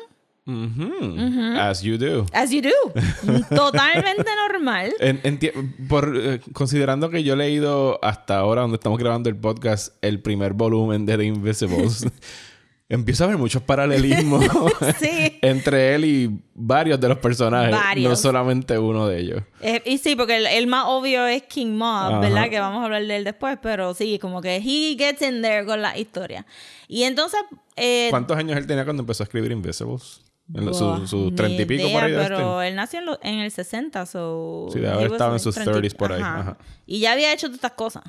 As 0.47 1.81
you 1.83 1.97
do. 1.97 2.25
As 2.33 2.51
you 2.51 2.61
do. 2.61 2.71
Totalmente 3.55 4.25
normal. 4.49 4.91
En- 4.99 5.39
por, 5.87 6.13
eh, 6.15 6.41
considerando 6.53 7.09
que 7.09 7.23
yo 7.23 7.33
he 7.33 7.37
leído 7.37 7.99
hasta 8.03 8.37
ahora, 8.39 8.61
donde 8.61 8.75
estamos 8.75 8.97
grabando 8.99 9.29
el 9.29 9.35
podcast, 9.35 9.95
el 10.01 10.19
primer 10.21 10.53
volumen 10.53 11.05
de 11.05 11.17
The 11.17 11.23
Invisibles, 11.25 12.07
empiezo 12.89 13.23
a 13.23 13.27
ver 13.27 13.37
muchos 13.37 13.61
paralelismos 13.61 14.43
Sí. 14.99 15.37
entre 15.41 15.95
él 15.95 16.05
y 16.05 16.39
varios 16.55 16.99
de 16.99 17.07
los 17.07 17.19
personajes, 17.19 17.75
no 18.01 18.15
solamente 18.15 18.77
uno 18.79 19.07
de 19.07 19.19
ellos. 19.19 19.43
Eh, 19.61 19.81
y 19.85 19.97
sí, 19.99 20.15
porque 20.15 20.37
el, 20.37 20.47
el 20.47 20.67
más 20.67 20.85
obvio 20.87 21.25
es 21.27 21.43
King 21.43 21.75
Mob. 21.77 22.19
¿verdad? 22.19 22.49
Que 22.49 22.59
vamos 22.59 22.81
a 22.81 22.85
hablar 22.85 23.05
de 23.05 23.15
él 23.15 23.23
después, 23.23 23.57
pero 23.61 23.93
sí, 23.93 24.17
como 24.19 24.41
que 24.41 24.55
he 24.57 24.95
gets 24.97 25.21
in 25.21 25.41
there 25.41 25.65
con 25.65 25.81
la 25.81 25.97
historia. 25.97 26.45
Y 26.87 27.03
entonces... 27.03 27.39
Eh, 27.77 28.07
¿Cuántos 28.09 28.35
años 28.37 28.57
él 28.57 28.67
tenía 28.67 28.83
cuando 28.83 29.01
empezó 29.03 29.23
a 29.23 29.25
escribir 29.25 29.51
Invisibles? 29.51 30.21
En 30.53 30.73
sus 31.07 31.35
treinta 31.35 31.61
y 31.61 31.65
pico 31.65 31.83
idea, 31.87 31.93
por 31.93 32.03
ahí. 32.03 32.11
de 32.11 32.17
Pero 32.17 32.61
él 32.61 32.75
nació 32.75 32.99
en, 32.99 33.05
lo- 33.05 33.19
en 33.23 33.39
el 33.39 33.51
60, 33.51 34.05
so... 34.05 34.67
Sí, 34.73 34.79
he 34.79 34.87
haber 34.89 35.11
estado 35.11 35.33
en 35.33 35.39
sus 35.39 35.55
30 35.55 35.71
30s 35.79 35.95
por 35.95 36.11
ahí, 36.11 36.21
ajá. 36.21 36.57
Y 36.85 36.99
ya 36.99 37.13
había 37.13 37.31
hecho 37.31 37.47
todas 37.47 37.55
estas 37.57 37.71
cosas. 37.71 38.03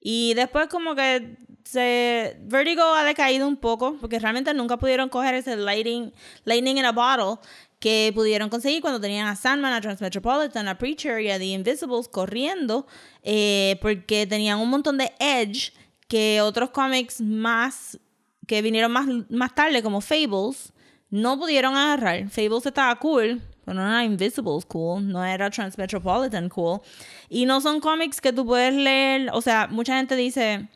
Y 0.00 0.32
después 0.34 0.68
como 0.68 0.94
que 0.94 1.36
se... 1.64 2.38
Vertigo 2.44 2.82
ha 2.94 3.04
decaído 3.04 3.46
un 3.46 3.56
poco, 3.58 3.96
porque 4.00 4.18
realmente 4.18 4.54
nunca 4.54 4.78
pudieron 4.78 5.08
coger 5.10 5.34
ese 5.34 5.56
lighting, 5.56 6.12
lightning 6.44 6.78
in 6.78 6.86
a 6.86 6.92
bottle 6.92 7.38
que 7.78 8.10
pudieron 8.14 8.48
conseguir 8.50 8.80
cuando 8.82 9.00
tenían 9.00 9.26
a 9.26 9.36
Sandman, 9.36 9.72
a 9.72 9.80
Transmetropolitan, 9.80 10.68
a 10.68 10.76
Preacher 10.78 11.20
y 11.20 11.30
a 11.30 11.38
The 11.38 11.46
Invisibles 11.46 12.08
corriendo, 12.08 12.86
eh, 13.22 13.78
porque 13.82 14.26
tenían 14.26 14.58
un 14.60 14.68
montón 14.70 14.98
de 14.98 15.12
edge 15.18 15.72
que 16.08 16.40
otros 16.42 16.70
cómics 16.70 17.20
más 17.20 17.98
que 18.46 18.60
vinieron 18.62 18.90
más, 18.92 19.06
más 19.30 19.54
tarde, 19.54 19.82
como 19.82 20.00
Fables, 20.00 20.72
no 21.10 21.38
pudieron 21.38 21.76
agarrar. 21.76 22.28
Fables 22.30 22.66
estaba 22.66 22.94
cool, 22.96 23.42
pero 23.64 23.74
no 23.74 23.86
era 23.86 24.04
Invisibles 24.04 24.64
cool, 24.66 25.06
no 25.06 25.24
era 25.24 25.50
Transmetropolitan 25.50 26.48
cool. 26.48 26.80
Y 27.28 27.46
no 27.46 27.60
son 27.60 27.80
cómics 27.80 28.20
que 28.20 28.32
tú 28.32 28.46
puedes 28.46 28.74
leer, 28.74 29.30
o 29.32 29.40
sea, 29.42 29.68
mucha 29.70 29.96
gente 29.96 30.16
dice, 30.16 30.68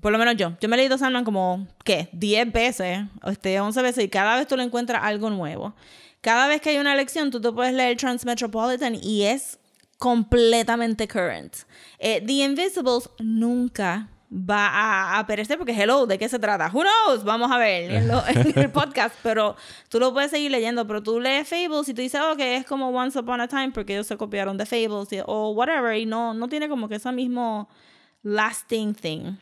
por 0.00 0.12
lo 0.12 0.18
menos 0.18 0.36
yo, 0.36 0.56
yo 0.60 0.68
me 0.68 0.76
he 0.76 0.78
leído 0.78 0.96
Sandman 0.98 1.24
como, 1.24 1.66
¿qué? 1.84 2.08
10 2.12 2.52
veces, 2.52 3.00
este, 3.26 3.60
11 3.60 3.82
veces, 3.82 4.04
y 4.04 4.08
cada 4.08 4.36
vez 4.36 4.46
tú 4.46 4.56
le 4.56 4.62
encuentras 4.62 5.02
algo 5.02 5.30
nuevo. 5.30 5.74
Cada 6.20 6.48
vez 6.48 6.60
que 6.60 6.70
hay 6.70 6.78
una 6.78 6.94
lección, 6.94 7.30
tú 7.30 7.40
te 7.40 7.50
puedes 7.50 7.72
leer 7.72 7.96
Transmetropolitan 7.96 8.94
y 8.94 9.22
es 9.22 9.58
completamente 9.98 11.08
current. 11.08 11.54
Eh, 11.98 12.22
The 12.26 12.32
Invisibles 12.44 13.10
nunca 13.18 14.08
va 14.32 14.68
a, 14.68 15.18
a 15.18 15.26
perecer 15.26 15.58
porque 15.58 15.72
hello, 15.72 16.06
¿de 16.06 16.16
qué 16.18 16.28
se 16.28 16.38
trata? 16.38 16.70
Who 16.72 16.82
knows? 16.82 17.24
Vamos 17.24 17.50
a 17.50 17.58
ver 17.58 17.90
en, 17.90 18.08
lo- 18.08 18.24
en 18.28 18.58
el 18.58 18.70
podcast, 18.72 19.14
pero 19.22 19.56
tú 19.88 19.98
lo 19.98 20.12
puedes 20.12 20.30
seguir 20.30 20.50
leyendo, 20.52 20.86
pero 20.86 21.02
tú 21.02 21.18
lees 21.18 21.48
Fables 21.48 21.88
y 21.88 21.94
tú 21.94 22.00
dices, 22.02 22.20
oh, 22.24 22.36
que 22.36 22.56
es 22.56 22.64
como 22.64 22.90
Once 22.90 23.18
Upon 23.18 23.40
a 23.40 23.48
Time 23.48 23.70
porque 23.72 23.94
ellos 23.94 24.06
se 24.06 24.16
copiaron 24.16 24.56
de 24.56 24.66
Fables 24.66 25.12
y- 25.12 25.20
o 25.26 25.50
whatever 25.50 25.96
y 25.96 26.06
no, 26.06 26.32
no 26.34 26.48
tiene 26.48 26.68
como 26.68 26.88
que 26.88 26.94
ese 26.96 27.10
mismo 27.10 27.68
lasting 28.22 28.94
thing. 28.94 29.36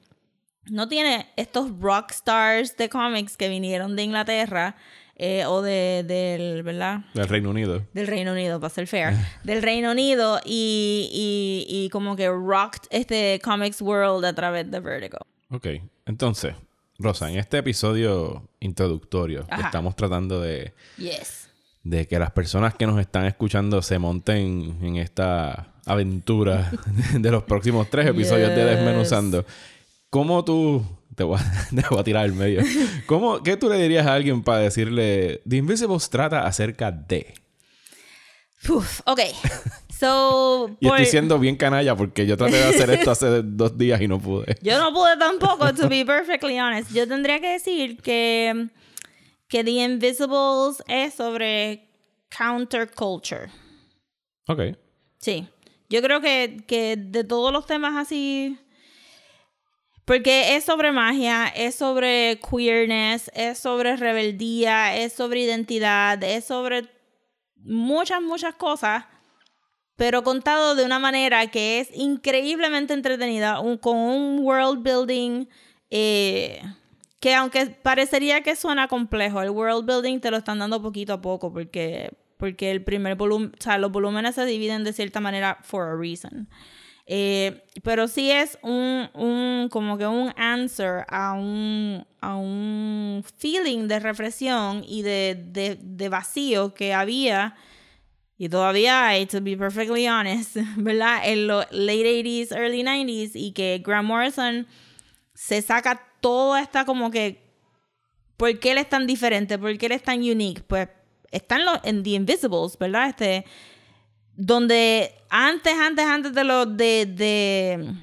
No 0.70 0.86
tiene 0.88 1.28
estos 1.36 1.70
rock 1.80 2.10
stars 2.12 2.76
de 2.76 2.88
cómics 2.88 3.36
que 3.36 3.48
vinieron 3.48 3.96
de 3.96 4.02
Inglaterra 4.02 4.76
eh, 5.18 5.44
o 5.46 5.60
de, 5.62 6.04
del, 6.06 6.62
¿verdad? 6.62 7.00
Del 7.14 7.28
Reino 7.28 7.50
Unido. 7.50 7.82
del 7.92 8.06
Reino 8.06 8.32
Unido, 8.32 8.60
para 8.60 8.72
ser 8.72 8.86
fair, 8.86 9.14
del 9.44 9.62
Reino 9.62 9.90
Unido 9.90 10.40
y, 10.44 11.08
y, 11.12 11.84
y 11.84 11.88
como 11.90 12.14
que 12.16 12.28
rocked 12.28 12.82
este 12.90 13.40
Comics 13.42 13.82
World 13.82 14.24
a 14.24 14.32
través 14.32 14.70
de 14.70 14.80
Vertigo. 14.80 15.18
Ok, 15.50 15.66
entonces, 16.06 16.54
Rosa, 16.98 17.30
en 17.30 17.38
este 17.38 17.58
episodio 17.58 18.48
introductorio 18.60 19.46
que 19.46 19.60
estamos 19.60 19.94
tratando 19.96 20.40
de, 20.40 20.72
Yes. 20.98 21.48
de 21.82 22.06
que 22.06 22.18
las 22.18 22.30
personas 22.32 22.74
que 22.74 22.86
nos 22.86 23.00
están 23.00 23.24
escuchando 23.24 23.82
se 23.82 23.98
monten 23.98 24.78
en 24.82 24.96
esta 24.96 25.74
aventura 25.86 26.70
de 27.18 27.30
los 27.30 27.42
próximos 27.44 27.88
tres 27.90 28.06
episodios 28.06 28.50
de. 28.50 28.64
Desmenuzando. 28.64 29.44
¿Cómo 30.10 30.44
tú... 30.44 30.84
Te 31.18 31.24
voy, 31.24 31.36
a, 31.38 31.68
te 31.74 31.82
voy 31.90 31.98
a 31.98 32.04
tirar 32.04 32.24
al 32.24 32.32
medio. 32.32 32.62
¿Cómo, 33.06 33.42
¿Qué 33.42 33.56
tú 33.56 33.68
le 33.68 33.76
dirías 33.76 34.06
a 34.06 34.14
alguien 34.14 34.42
para 34.44 34.60
decirle... 34.60 35.42
The 35.48 35.56
Invisibles 35.56 36.08
trata 36.08 36.46
acerca 36.46 36.92
de... 36.92 37.34
Uf, 38.68 39.00
ok. 39.04 39.20
So, 39.98 40.76
Y 40.80 40.86
por- 40.86 40.96
estoy 40.96 41.10
siendo 41.10 41.38
bien 41.40 41.56
canalla 41.56 41.96
porque 41.96 42.24
yo 42.24 42.36
traté 42.36 42.56
de 42.58 42.64
hacer 42.64 42.88
esto 42.90 43.10
hace 43.10 43.42
dos 43.44 43.76
días 43.76 44.00
y 44.00 44.06
no 44.06 44.20
pude. 44.20 44.56
yo 44.62 44.78
no 44.78 44.92
pude 44.92 45.16
tampoco, 45.16 45.74
to 45.74 45.88
be 45.88 46.06
perfectly 46.06 46.58
honest. 46.58 46.92
Yo 46.92 47.06
tendría 47.08 47.40
que 47.40 47.48
decir 47.52 47.96
que, 48.00 48.68
que 49.48 49.64
The 49.64 49.70
Invisibles 49.72 50.82
es 50.86 51.14
sobre 51.14 51.88
counterculture. 52.36 53.48
Ok. 54.46 54.60
Sí. 55.18 55.48
Yo 55.90 56.00
creo 56.00 56.20
que, 56.20 56.62
que 56.68 56.96
de 56.96 57.24
todos 57.24 57.52
los 57.52 57.66
temas 57.66 57.96
así. 57.96 58.56
Porque 60.08 60.56
es 60.56 60.64
sobre 60.64 60.90
magia, 60.90 61.48
es 61.48 61.74
sobre 61.74 62.40
queerness, 62.40 63.30
es 63.34 63.58
sobre 63.58 63.94
rebeldía, 63.94 64.96
es 64.96 65.12
sobre 65.12 65.42
identidad, 65.42 66.24
es 66.24 66.46
sobre 66.46 66.88
muchas, 67.56 68.22
muchas 68.22 68.54
cosas, 68.54 69.04
pero 69.96 70.22
contado 70.22 70.74
de 70.74 70.86
una 70.86 70.98
manera 70.98 71.48
que 71.48 71.80
es 71.80 71.90
increíblemente 71.94 72.94
entretenida, 72.94 73.60
con 73.82 73.98
un 73.98 74.38
world 74.38 74.82
building 74.82 75.46
eh, 75.90 76.62
que 77.20 77.34
aunque 77.34 77.66
parecería 77.66 78.40
que 78.40 78.56
suena 78.56 78.88
complejo, 78.88 79.42
el 79.42 79.50
world 79.50 79.84
building 79.84 80.20
te 80.20 80.30
lo 80.30 80.38
están 80.38 80.58
dando 80.58 80.80
poquito 80.80 81.12
a 81.12 81.20
poco 81.20 81.52
porque, 81.52 82.16
porque 82.38 82.70
el 82.70 82.82
primer 82.82 83.14
volumen, 83.14 83.52
o 83.58 83.62
sea, 83.62 83.76
los 83.76 83.92
volúmenes 83.92 84.36
se 84.36 84.46
dividen 84.46 84.84
de 84.84 84.94
cierta 84.94 85.20
manera 85.20 85.58
for 85.60 85.86
a 85.86 85.94
reason. 85.94 86.48
Eh, 87.10 87.64
pero 87.82 88.06
sí 88.06 88.30
es 88.30 88.58
un, 88.60 89.08
un, 89.14 89.70
como 89.70 89.96
que 89.96 90.06
un 90.06 90.30
answer 90.36 91.06
a 91.08 91.32
un, 91.32 92.06
a 92.20 92.36
un 92.36 93.24
feeling 93.38 93.88
de 93.88 93.98
reflexión 93.98 94.84
y 94.86 95.00
de, 95.00 95.34
de, 95.82 96.08
vacío 96.10 96.74
que 96.74 96.92
había 96.92 97.56
y 98.36 98.50
todavía 98.50 99.06
hay, 99.06 99.24
to 99.24 99.40
be 99.40 99.56
perfectly 99.56 100.06
honest, 100.06 100.56
¿verdad? 100.76 101.22
En 101.24 101.46
los 101.46 101.64
late 101.70 102.22
80s, 102.22 102.52
early 102.54 102.82
90s 102.82 103.30
y 103.32 103.52
que 103.52 103.82
Grant 103.82 104.06
Morrison 104.06 104.66
se 105.32 105.62
saca 105.62 106.06
toda 106.20 106.60
esta 106.60 106.84
como 106.84 107.10
que 107.10 107.40
¿por 108.36 108.58
qué 108.58 108.72
él 108.72 108.78
es 108.78 108.88
tan 108.90 109.06
diferente? 109.06 109.58
¿Por 109.58 109.78
qué 109.78 109.86
él 109.86 109.92
es 109.92 110.02
tan 110.02 110.18
unique? 110.18 110.62
Pues 110.62 110.90
están 111.30 111.64
los 111.64 111.78
en 111.84 112.02
The 112.02 112.10
Invisibles, 112.10 112.76
¿verdad? 112.78 113.08
Este 113.08 113.46
donde 114.40 115.12
antes, 115.28 115.74
antes, 115.74 116.06
antes 116.06 116.32
de 116.32 116.44
los 116.44 116.76
de, 116.76 117.06
de 117.06 117.94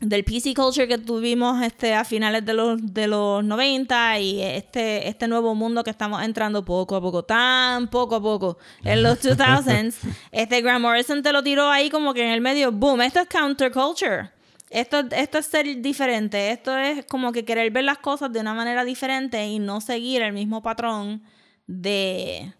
del 0.00 0.24
PC 0.24 0.52
culture 0.54 0.88
que 0.88 0.98
tuvimos 0.98 1.62
este 1.62 1.94
a 1.94 2.04
finales 2.04 2.44
de 2.44 2.52
los 2.52 2.94
de 2.94 3.06
los 3.06 3.44
90 3.44 4.18
y 4.18 4.42
este 4.42 5.08
este 5.08 5.28
nuevo 5.28 5.54
mundo 5.54 5.84
que 5.84 5.90
estamos 5.90 6.20
entrando 6.22 6.64
poco 6.64 6.96
a 6.96 7.00
poco, 7.00 7.24
tan 7.24 7.86
poco 7.88 8.16
a 8.16 8.20
poco 8.20 8.58
en 8.82 9.04
los 9.04 9.20
2000s, 9.22 9.94
este 10.32 10.60
Grant 10.62 10.82
Morrison 10.82 11.22
te 11.22 11.32
lo 11.32 11.44
tiró 11.44 11.68
ahí 11.68 11.90
como 11.90 12.12
que 12.12 12.24
en 12.24 12.30
el 12.30 12.40
medio, 12.40 12.72
boom, 12.72 13.00
esto 13.02 13.20
es 13.20 13.28
counterculture. 13.28 14.30
Esto, 14.70 15.02
esto 15.12 15.38
es 15.38 15.46
ser 15.46 15.80
diferente, 15.80 16.50
esto 16.50 16.76
es 16.76 17.06
como 17.06 17.32
que 17.32 17.42
querer 17.42 17.70
ver 17.70 17.84
las 17.84 17.98
cosas 17.98 18.30
de 18.30 18.40
una 18.40 18.52
manera 18.52 18.84
diferente 18.84 19.46
y 19.46 19.58
no 19.58 19.80
seguir 19.80 20.20
el 20.20 20.34
mismo 20.34 20.60
patrón 20.60 21.22
de 21.66 22.52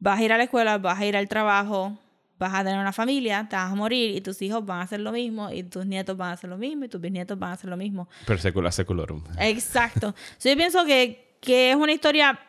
vas 0.00 0.18
a 0.18 0.22
ir 0.22 0.32
a 0.32 0.38
la 0.38 0.44
escuela, 0.44 0.78
vas 0.78 0.98
a 0.98 1.06
ir 1.06 1.16
al 1.16 1.28
trabajo, 1.28 1.96
vas 2.38 2.54
a 2.54 2.64
tener 2.64 2.80
una 2.80 2.92
familia, 2.92 3.46
te 3.48 3.54
vas 3.54 3.70
a 3.70 3.74
morir 3.74 4.16
y 4.16 4.20
tus 4.22 4.40
hijos 4.42 4.64
van 4.64 4.80
a 4.80 4.82
hacer 4.82 5.00
lo 5.00 5.12
mismo 5.12 5.50
y 5.50 5.62
tus 5.62 5.86
nietos 5.86 6.16
van 6.16 6.30
a 6.30 6.32
hacer 6.32 6.48
lo 6.50 6.56
mismo 6.56 6.86
y 6.86 6.88
tus 6.88 7.00
bisnietos 7.00 7.38
van 7.38 7.50
a 7.50 7.52
hacer 7.52 7.68
lo 7.68 7.76
mismo. 7.76 8.08
Per 8.26 8.40
secula 8.40 8.72
seculorum. 8.72 9.22
Exacto. 9.38 10.14
yo 10.42 10.56
pienso 10.56 10.84
que, 10.86 11.36
que 11.40 11.70
es 11.70 11.76
una 11.76 11.92
historia 11.92 12.40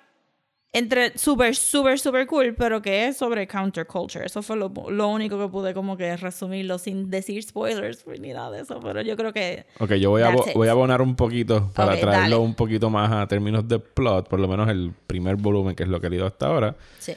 entre 0.73 1.17
súper, 1.17 1.53
súper, 1.53 1.99
súper 1.99 2.25
cool, 2.27 2.55
pero 2.57 2.81
que 2.81 3.07
es 3.07 3.17
sobre 3.17 3.45
counterculture. 3.45 4.25
Eso 4.25 4.41
fue 4.41 4.55
lo, 4.55 4.71
lo, 4.89 5.09
único 5.09 5.37
que 5.37 5.49
pude 5.49 5.73
como 5.73 5.97
que 5.97 6.15
resumirlo 6.15 6.77
sin 6.77 7.09
decir 7.09 7.43
spoilers 7.43 8.05
ni 8.07 8.31
nada 8.31 8.51
de 8.51 8.61
eso, 8.61 8.79
pero 8.79 9.01
yo 9.01 9.17
creo 9.17 9.33
que... 9.33 9.65
Ok, 9.79 9.95
yo 9.95 10.11
voy, 10.11 10.21
a, 10.21 10.33
voy 10.55 10.69
a 10.69 10.71
abonar 10.71 11.01
un 11.01 11.17
poquito 11.17 11.69
para 11.75 11.99
traerlo 11.99 12.21
dale. 12.21 12.35
un 12.37 12.55
poquito 12.55 12.89
más 12.89 13.11
a 13.11 13.27
términos 13.27 13.67
de 13.67 13.79
plot, 13.79 14.29
por 14.29 14.39
lo 14.39 14.47
menos 14.47 14.69
el 14.69 14.93
primer 15.07 15.35
volumen, 15.35 15.75
que 15.75 15.83
es 15.83 15.89
lo 15.89 15.99
que 15.99 16.07
he 16.07 16.09
leído 16.09 16.25
hasta 16.25 16.47
ahora. 16.47 16.77
Sí. 16.99 17.13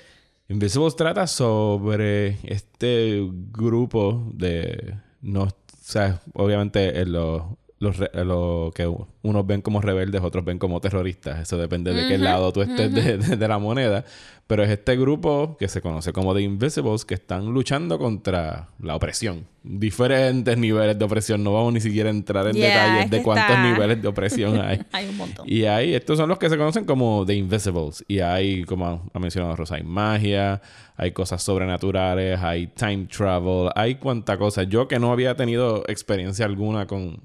Invisibles 0.55 0.95
trata 0.95 1.27
sobre 1.27 2.39
este 2.45 3.29
grupo 3.51 4.31
de... 4.33 5.01
No, 5.21 5.43
o 5.43 5.51
sea, 5.81 6.21
obviamente 6.33 7.01
en 7.01 7.11
los, 7.11 7.43
los, 7.81 7.97
lo 8.15 8.71
que 8.75 8.91
unos 9.23 9.47
ven 9.47 9.61
como 9.61 9.81
rebeldes, 9.81 10.23
otros 10.23 10.45
ven 10.45 10.59
como 10.59 10.81
terroristas. 10.81 11.41
Eso 11.41 11.59
depende 11.59 11.93
de 11.93 12.09
qué 12.09 12.19
lado 12.19 12.53
tú 12.53 12.63
estés 12.63 12.93
de, 12.95 13.19
de- 13.19 13.37
de 13.37 13.49
la 13.49 13.59
moneda. 13.59 14.05
Pero 14.47 14.63
es 14.63 14.69
este 14.71 14.95
grupo 14.97 15.57
que 15.59 15.69
se 15.69 15.81
conoce 15.81 16.13
como 16.13 16.35
The 16.35 16.43
Invisibles 16.43 17.05
que 17.07 17.15
están 17.15 17.47
luchando 17.47 17.99
contra 17.99 18.69
la 18.79 18.95
opresión. 18.95 19.47
Diferentes 19.63 20.59
niveles 20.59 20.99
de 20.99 21.05
opresión. 21.05 21.43
No 21.43 21.53
vamos 21.55 21.73
ni 21.73 21.81
siquiera 21.81 22.11
a 22.11 22.13
entrar 22.13 22.47
en 22.49 22.53
Yeah, 22.55 22.67
detalles 22.69 23.05
es 23.07 23.11
de 23.11 23.23
cuántos 23.23 23.51
está- 23.57 23.63
niveles 23.73 24.03
de 24.03 24.09
opresión 24.09 24.61
hay. 24.61 24.81
Hay 24.93 25.09
un 25.09 25.17
montón. 25.17 25.47
Y 25.49 25.65
hay, 25.65 25.95
estos 25.95 26.19
son 26.19 26.29
los 26.29 26.39
que 26.39 26.51
se 26.51 26.59
conocen 26.59 26.85
como 26.85 27.25
The 27.27 27.35
Invisibles. 27.35 28.05
Y 28.07 28.21
hay, 28.21 28.65
como 28.65 29.09
ha 29.13 29.19
mencionado 29.19 29.57
Rosa, 29.57 29.77
hay 29.77 29.83
magia, 29.83 30.61
hay 30.97 31.13
cosas 31.13 31.43
sobrenaturales, 31.43 32.39
hay 32.41 32.67
time 32.69 33.07
travel, 33.07 33.71
hay 33.75 33.95
cuanta 33.97 34.37
cosa. 34.39 34.63
Yo 34.65 34.89
que 34.89 34.99
no 34.99 35.11
había 35.13 35.35
tenido 35.37 35.85
experiencia 35.89 36.45
alguna 36.45 36.87
con, 36.87 37.21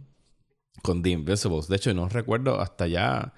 con 0.81 1.01
The 1.01 1.11
Invisibles. 1.11 1.67
De 1.67 1.75
hecho, 1.75 1.93
no 1.93 2.09
recuerdo 2.09 2.59
hasta 2.59 2.87
ya, 2.87 3.33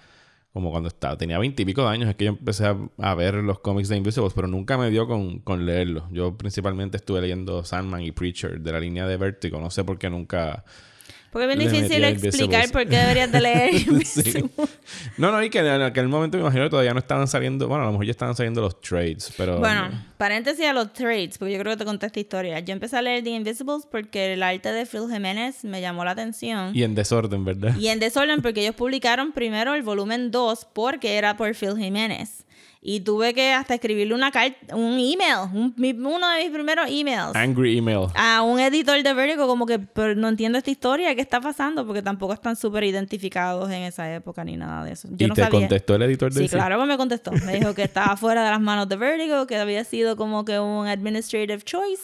como 0.53 0.71
cuando 0.71 0.89
estaba, 0.89 1.17
tenía 1.17 1.39
veintipico 1.39 1.83
de 1.83 1.89
años, 1.89 2.09
es 2.09 2.15
que 2.15 2.25
yo 2.25 2.31
empecé 2.31 2.65
a, 2.97 3.15
ver 3.15 3.35
los 3.35 3.59
cómics 3.59 3.89
de 3.89 3.97
Invisibles, 3.97 4.33
pero 4.33 4.47
nunca 4.47 4.77
me 4.77 4.89
dio 4.89 5.07
con, 5.07 5.39
con 5.39 5.65
leerlos. 5.65 6.03
Yo 6.11 6.37
principalmente 6.37 6.97
estuve 6.97 7.21
leyendo 7.21 7.63
Sandman 7.63 8.01
y 8.01 8.11
Preacher 8.11 8.61
de 8.61 8.71
la 8.71 8.79
línea 8.79 9.07
de 9.07 9.17
Vertigo. 9.17 9.59
No 9.59 9.69
sé 9.69 9.83
por 9.83 9.97
qué 9.97 10.09
nunca... 10.09 10.63
Porque 11.31 11.49
es 11.49 11.57
bien 11.57 11.71
difícil 11.71 12.03
explicar 12.03 12.69
por 12.71 12.85
qué 12.87 12.97
deberías 12.97 13.31
de 13.31 13.41
leer. 13.41 13.71
Sí. 14.11 14.43
No, 15.17 15.31
no, 15.31 15.41
y 15.41 15.49
que 15.49 15.59
en 15.59 15.81
aquel 15.81 16.07
momento 16.07 16.37
me 16.37 16.41
imagino 16.41 16.65
que 16.65 16.69
todavía 16.69 16.93
no 16.93 16.99
estaban 16.99 17.27
saliendo, 17.27 17.67
bueno, 17.67 17.83
a 17.83 17.85
lo 17.85 17.93
mejor 17.93 18.05
ya 18.05 18.11
estaban 18.11 18.35
saliendo 18.35 18.61
los 18.61 18.81
trades, 18.81 19.31
pero... 19.37 19.59
Bueno, 19.59 19.89
paréntesis 20.17 20.65
a 20.65 20.73
los 20.73 20.91
trades, 20.91 21.37
porque 21.37 21.53
yo 21.53 21.59
creo 21.59 21.73
que 21.73 21.77
te 21.77 21.85
conté 21.85 22.07
esta 22.07 22.19
historia. 22.19 22.59
Yo 22.59 22.73
empecé 22.73 22.97
a 22.97 23.01
leer 23.01 23.23
The 23.23 23.29
Invisibles 23.29 23.87
porque 23.89 24.33
el 24.33 24.43
arte 24.43 24.73
de 24.73 24.85
Phil 24.85 25.07
Jiménez 25.11 25.63
me 25.63 25.79
llamó 25.79 26.03
la 26.03 26.11
atención. 26.11 26.75
Y 26.75 26.83
en 26.83 26.95
desorden, 26.95 27.45
¿verdad? 27.45 27.75
Y 27.77 27.87
en 27.87 27.99
desorden 27.99 28.41
porque 28.41 28.61
ellos 28.61 28.75
publicaron 28.75 29.31
primero 29.31 29.73
el 29.73 29.83
volumen 29.83 30.31
2 30.31 30.67
porque 30.73 31.17
era 31.17 31.37
por 31.37 31.55
Phil 31.55 31.77
Jiménez. 31.77 32.45
Y 32.83 33.01
tuve 33.01 33.35
que 33.35 33.53
hasta 33.53 33.75
escribirle 33.75 34.15
una 34.15 34.31
carta, 34.31 34.75
un 34.75 34.93
email, 34.93 35.47
un- 35.53 35.71
mi- 35.77 35.91
uno 35.91 36.27
de 36.31 36.43
mis 36.43 36.49
primeros 36.51 36.87
emails. 36.89 37.35
Angry 37.35 37.77
email. 37.77 38.07
A 38.15 38.41
un 38.41 38.59
editor 38.59 39.03
de 39.03 39.13
Vertigo 39.13 39.45
como 39.45 39.67
que 39.67 39.77
pero 39.77 40.15
no 40.15 40.27
entiendo 40.29 40.57
esta 40.57 40.71
historia, 40.71 41.13
¿qué 41.13 41.21
está 41.21 41.39
pasando? 41.39 41.85
Porque 41.85 42.01
tampoco 42.01 42.33
están 42.33 42.55
súper 42.55 42.83
identificados 42.85 43.69
en 43.69 43.83
esa 43.83 44.11
época 44.11 44.43
ni 44.43 44.57
nada 44.57 44.83
de 44.83 44.93
eso. 44.93 45.07
Yo 45.11 45.25
y 45.27 45.29
no 45.29 45.35
te 45.35 45.43
sabía. 45.43 45.59
contestó 45.59 45.93
el 45.93 46.01
editor 46.01 46.31
de 46.33 46.37
Sí, 46.37 46.43
DC? 46.45 46.57
claro 46.57 46.79
que 46.79 46.85
me 46.87 46.97
contestó. 46.97 47.31
Me 47.45 47.53
dijo 47.59 47.75
que 47.75 47.83
estaba 47.83 48.17
fuera 48.17 48.43
de 48.43 48.49
las 48.49 48.61
manos 48.61 48.89
de 48.89 48.95
Vertigo, 48.95 49.45
que 49.45 49.57
había 49.57 49.83
sido 49.83 50.15
como 50.15 50.43
que 50.43 50.57
un 50.59 50.87
administrative 50.87 51.61
choice. 51.61 52.03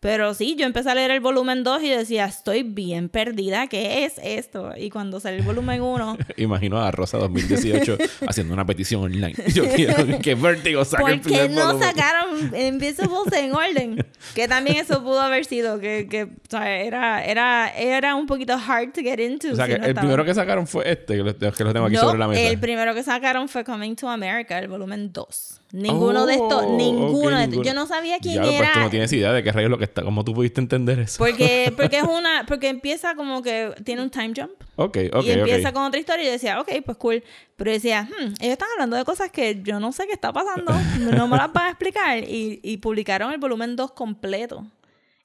Pero 0.00 0.32
sí, 0.32 0.54
yo 0.56 0.64
empecé 0.64 0.90
a 0.90 0.94
leer 0.94 1.10
el 1.10 1.18
volumen 1.20 1.64
2 1.64 1.82
y 1.82 1.88
decía, 1.88 2.26
estoy 2.26 2.62
bien 2.62 3.08
perdida, 3.08 3.66
¿qué 3.66 4.04
es 4.04 4.14
esto? 4.22 4.70
Y 4.78 4.90
cuando 4.90 5.18
salió 5.18 5.40
el 5.40 5.44
volumen 5.44 5.82
1, 5.82 6.18
Imagino 6.36 6.80
a 6.80 6.90
Rosa 6.92 7.18
2018 7.18 7.98
haciendo 8.28 8.54
una 8.54 8.64
petición 8.64 9.02
online. 9.02 9.34
Yo 9.52 9.64
quiero 9.68 10.18
que 10.22 10.36
Vertigo 10.36 10.84
saque 10.84 11.12
el 11.14 11.20
¿por 11.20 11.30
qué 11.32 11.38
primer 11.38 11.50
no 11.50 11.66
volumen. 11.66 11.88
sacaron 11.88 12.54
Invisibles 12.56 13.32
en 13.32 13.52
orden? 13.54 14.06
Que 14.36 14.46
también 14.46 14.76
eso 14.76 15.02
pudo 15.02 15.20
haber 15.20 15.44
sido, 15.44 15.80
que, 15.80 16.06
que 16.08 16.22
o 16.24 16.28
sea, 16.48 16.70
era, 16.80 17.24
era, 17.24 17.68
era 17.70 18.14
un 18.14 18.26
poquito 18.26 18.54
hard 18.54 18.92
to 18.92 19.00
get 19.00 19.18
into. 19.18 19.52
O 19.52 19.56
sea, 19.56 19.66
si 19.66 19.72
que 19.72 19.78
no 19.78 19.84
el 19.84 19.90
estaba- 19.90 20.06
primero 20.06 20.24
que 20.24 20.34
sacaron 20.34 20.66
fue 20.68 20.90
este, 20.92 21.16
que 21.16 21.22
lo, 21.24 21.36
que 21.36 21.64
lo 21.64 21.72
tengo 21.72 21.86
aquí 21.86 21.96
No, 21.96 22.02
sobre 22.02 22.18
la 22.20 22.28
mesa. 22.28 22.40
el 22.42 22.58
primero 22.60 22.94
que 22.94 23.02
sacaron 23.02 23.48
fue 23.48 23.64
Coming 23.64 23.96
to 23.96 24.08
America, 24.08 24.58
el 24.60 24.68
volumen 24.68 25.12
2. 25.12 25.57
Ninguno 25.72 26.24
de 26.24 26.34
estos, 26.34 26.64
Oh, 26.64 26.76
ninguno 26.76 27.36
de 27.36 27.44
estos. 27.44 27.66
Yo 27.66 27.74
no 27.74 27.86
sabía 27.86 28.18
quién 28.20 28.36
Ya, 28.36 28.44
era. 28.44 28.58
Pues 28.58 28.72
tú 28.72 28.80
no 28.80 28.90
tienes 28.90 29.12
idea 29.12 29.32
de 29.32 29.42
qué 29.42 29.52
rayos 29.52 29.70
lo 29.70 29.76
que 29.76 29.84
está. 29.84 30.02
¿Cómo 30.02 30.24
tú 30.24 30.32
pudiste 30.32 30.60
entender 30.60 30.98
eso? 30.98 31.18
Porque, 31.18 31.72
porque 31.76 31.98
es 31.98 32.04
una, 32.04 32.46
porque 32.46 32.68
empieza 32.68 33.14
como 33.14 33.42
que 33.42 33.74
tiene 33.84 34.02
un 34.02 34.10
time 34.10 34.32
jump. 34.34 34.52
ok, 34.76 34.98
ok, 35.12 35.24
y 35.24 35.30
empieza 35.30 35.72
con 35.72 35.82
otra 35.84 36.00
historia 36.00 36.22
y 36.22 36.26
yo 36.26 36.32
decía, 36.32 36.60
ok, 36.60 36.70
pues 36.84 36.96
cool. 36.96 37.22
Pero 37.56 37.70
yo 37.70 37.74
decía, 37.74 38.04
hmm, 38.04 38.34
ellos 38.40 38.52
están 38.52 38.68
hablando 38.72 38.96
de 38.96 39.04
cosas 39.04 39.30
que 39.30 39.60
yo 39.62 39.78
no 39.78 39.92
sé 39.92 40.06
qué 40.06 40.12
está 40.12 40.32
pasando, 40.32 40.72
no 41.16 41.28
me 41.28 41.36
las 41.36 41.52
van 41.52 41.66
a 41.66 41.70
explicar. 41.70 42.18
Y, 42.18 42.60
y 42.62 42.78
publicaron 42.78 43.32
el 43.32 43.38
volumen 43.38 43.76
2 43.76 43.92
completo. 43.92 44.64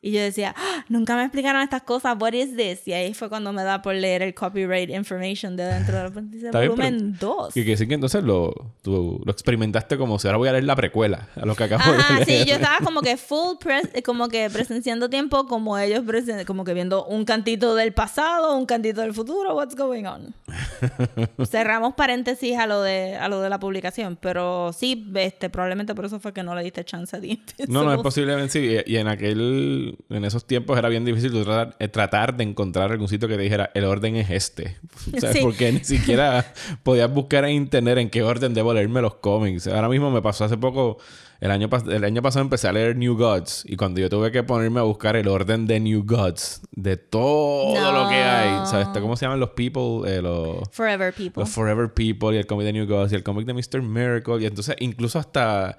Y 0.06 0.12
yo 0.12 0.20
decía, 0.20 0.54
"Ah, 0.58 0.84
nunca 0.90 1.16
me 1.16 1.24
explicaron 1.24 1.62
estas 1.62 1.84
cosas, 1.84 2.18
what 2.20 2.34
is 2.34 2.58
this? 2.58 2.86
Y 2.90 2.92
ahí 2.92 3.14
fue 3.14 3.30
cuando 3.30 3.54
me 3.54 3.64
da 3.64 3.82
por 3.82 3.96
leer 3.96 4.22
el 4.22 4.34
copyright 4.34 4.90
information 4.90 5.56
de 5.56 5.64
dentro 5.64 6.12
del 6.12 6.52
volumen 6.52 7.16
2. 7.18 7.56
Y 7.56 7.64
que 7.64 7.70
decir 7.72 7.88
que 7.88 7.94
entonces 7.94 8.22
lo, 8.22 8.54
tú 8.82 9.22
lo 9.26 9.32
experimentaste 9.32 9.98
como 9.98 10.20
si 10.20 10.28
ahora 10.28 10.38
voy 10.40 10.50
a 10.50 10.52
leer 10.52 10.66
la 10.66 10.76
precuela 10.76 11.30
a 11.38 11.46
lo 11.46 11.56
que 11.56 11.64
acabo 11.64 11.82
Ajá, 11.84 12.20
de 12.20 12.26
leer. 12.26 12.44
sí, 12.44 12.50
yo 12.50 12.56
estaba 12.56 12.80
como 12.84 13.02
que 13.02 13.16
full 13.18 13.56
pres 13.62 13.90
eh, 13.94 14.04
como 14.04 14.28
que 14.28 14.50
presenciando 14.50 15.10
tiempo 15.10 15.48
como 15.48 15.78
ellos 15.78 16.04
presen- 16.04 16.44
como 16.46 16.66
que 16.66 16.74
viendo 16.74 17.06
un 17.06 17.24
cantito 17.24 17.74
del 17.74 17.94
pasado, 17.94 18.58
un 18.58 18.66
cantito 18.66 19.00
del 19.00 19.14
futuro, 19.14 19.56
what's 19.56 19.74
going 19.76 20.04
on. 20.04 20.34
Cerramos 21.46 21.94
paréntesis 21.96 22.58
a 22.58 22.68
lo 22.68 22.82
de 22.82 23.16
a 23.16 23.28
lo 23.30 23.42
de 23.42 23.50
la 23.50 23.60
publicación, 23.60 24.18
pero 24.20 24.72
sí, 24.74 25.12
este 25.16 25.50
probablemente 25.50 25.96
por 25.96 26.06
eso 26.06 26.20
fue 26.20 26.34
que 26.34 26.44
no 26.44 26.56
le 26.56 26.64
diste 26.64 26.84
chance 26.84 27.16
a 27.16 27.22
ti. 27.22 27.42
No, 27.68 27.84
no, 27.84 27.94
es 27.94 28.02
posiblemente 28.02 28.52
sí. 28.52 28.78
Y 28.86 28.98
en 28.98 29.08
aquel, 29.08 29.98
en 30.10 30.26
esos 30.26 30.46
tiempos 30.46 30.78
era 30.78 30.90
bien 30.90 31.06
difícil 31.06 31.32
tratar, 31.32 31.76
eh, 31.80 31.88
tratar 31.88 32.36
de 32.36 32.44
encontrar 32.44 32.92
algún 32.92 33.08
sitio 33.08 33.28
que 33.28 33.36
te 33.36 33.42
dijera 33.42 33.72
el 33.74 33.86
orden 33.86 34.16
es 34.16 34.30
este. 34.30 34.78
¿Sabes? 35.20 35.38
Sí. 35.38 35.40
Porque 35.42 35.72
ni 35.72 35.84
siquiera 35.84 36.54
podías 36.84 37.12
buscar 37.12 37.46
en 37.46 37.52
internet 37.52 37.98
en 37.98 38.10
qué 38.10 38.22
orden 38.22 38.54
debo 38.54 38.74
leerme 38.74 39.02
los 39.02 39.16
cómics. 39.16 39.68
Ahora 39.68 39.90
mismo 39.90 40.12
me 40.12 40.22
pasó 40.22 40.46
hace 40.46 40.58
poco, 40.58 40.98
el 41.40 41.52
año, 41.52 41.70
el 41.90 42.04
año 42.04 42.22
pasado 42.22 42.44
empecé 42.44 42.68
a 42.68 42.74
leer 42.74 42.96
New 42.96 43.18
Gods. 43.18 43.64
Y 43.68 43.76
cuando 43.76 44.00
yo 44.00 44.10
tuve 44.10 44.32
que 44.32 44.44
ponerme 44.44 44.80
a 44.80 44.84
buscar 44.84 45.16
el 45.16 45.28
orden 45.28 45.68
de 45.68 45.80
New 45.80 46.04
Gods, 46.06 46.62
de 46.72 46.98
todo 46.98 47.92
lo 47.92 48.10
que 48.10 48.16
hay, 48.16 48.66
¿sabes? 48.66 48.88
¿Cómo 49.00 49.16
se 49.16 49.26
llaman 49.26 49.40
los 49.40 49.52
people? 49.52 50.02
Eh, 50.06 50.22
los... 50.22 50.68
Forever 50.72 51.14
people. 51.14 51.42
Los 51.42 51.50
Forever 51.50 51.94
People 51.94 52.36
y 52.36 52.38
el 52.38 52.46
cómic 52.46 52.66
de 52.66 52.74
New 52.74 52.88
Gods 52.88 53.12
y 53.12 53.16
el 53.16 53.24
cómic 53.24 53.46
de 53.46 53.54
Mr. 53.54 53.82
Miracle. 53.82 54.42
Y 54.42 54.46
entonces 54.46 54.76
incluso 54.80 55.20
hasta 55.20 55.78